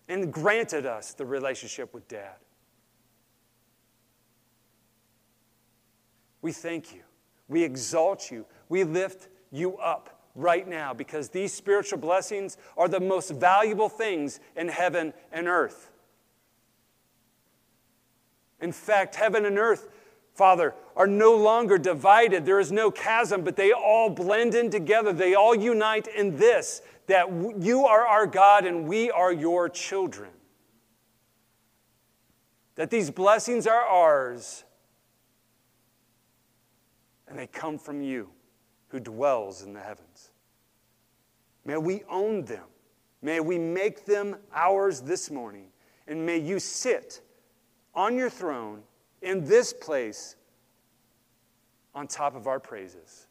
and 0.07 0.31
granted 0.31 0.85
us 0.85 1.13
the 1.13 1.25
relationship 1.25 1.93
with 1.93 2.07
Dad. 2.07 2.35
We 6.41 6.51
thank 6.51 6.93
you. 6.93 7.01
We 7.47 7.63
exalt 7.63 8.29
you. 8.29 8.45
We 8.69 8.83
lift 8.83 9.29
you 9.51 9.77
up 9.77 10.21
right 10.35 10.67
now 10.67 10.93
because 10.93 11.29
these 11.29 11.53
spiritual 11.53 11.99
blessings 11.99 12.57
are 12.77 12.87
the 12.87 12.99
most 12.99 13.31
valuable 13.31 13.89
things 13.89 14.39
in 14.55 14.67
heaven 14.67 15.13
and 15.31 15.47
earth. 15.47 15.89
In 18.59 18.71
fact, 18.71 19.15
heaven 19.15 19.45
and 19.45 19.57
earth, 19.57 19.89
Father, 20.33 20.73
are 20.95 21.07
no 21.07 21.35
longer 21.35 21.77
divided. 21.77 22.45
There 22.45 22.59
is 22.59 22.71
no 22.71 22.89
chasm, 22.89 23.43
but 23.43 23.55
they 23.55 23.71
all 23.71 24.09
blend 24.09 24.55
in 24.55 24.69
together. 24.69 25.13
They 25.13 25.35
all 25.35 25.55
unite 25.55 26.07
in 26.07 26.37
this 26.37 26.81
that 27.07 27.27
you 27.59 27.85
are 27.85 28.05
our 28.05 28.25
God 28.25 28.65
and 28.65 28.87
we 28.87 29.11
are 29.11 29.31
your 29.31 29.69
children. 29.69 30.31
That 32.75 32.89
these 32.89 33.11
blessings 33.11 33.67
are 33.67 33.83
ours 33.83 34.63
and 37.27 37.37
they 37.37 37.47
come 37.47 37.77
from 37.77 38.01
you 38.01 38.29
who 38.89 38.99
dwells 38.99 39.63
in 39.63 39.73
the 39.73 39.79
heavens. 39.79 40.31
May 41.65 41.77
we 41.77 42.03
own 42.09 42.45
them. 42.45 42.65
May 43.21 43.39
we 43.39 43.57
make 43.57 44.05
them 44.05 44.35
ours 44.53 45.01
this 45.01 45.31
morning. 45.31 45.67
And 46.07 46.25
may 46.25 46.37
you 46.37 46.59
sit 46.59 47.21
on 47.95 48.15
your 48.15 48.29
throne 48.29 48.83
in 49.21 49.45
this 49.45 49.73
place 49.73 50.35
on 51.95 52.07
top 52.07 52.35
of 52.35 52.47
our 52.47 52.59
praises. 52.59 53.27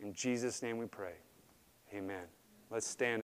In 0.00 0.12
Jesus' 0.12 0.62
name 0.62 0.78
we 0.78 0.86
pray. 0.86 1.14
Amen. 1.94 2.26
Let's 2.70 2.86
stand. 2.86 3.16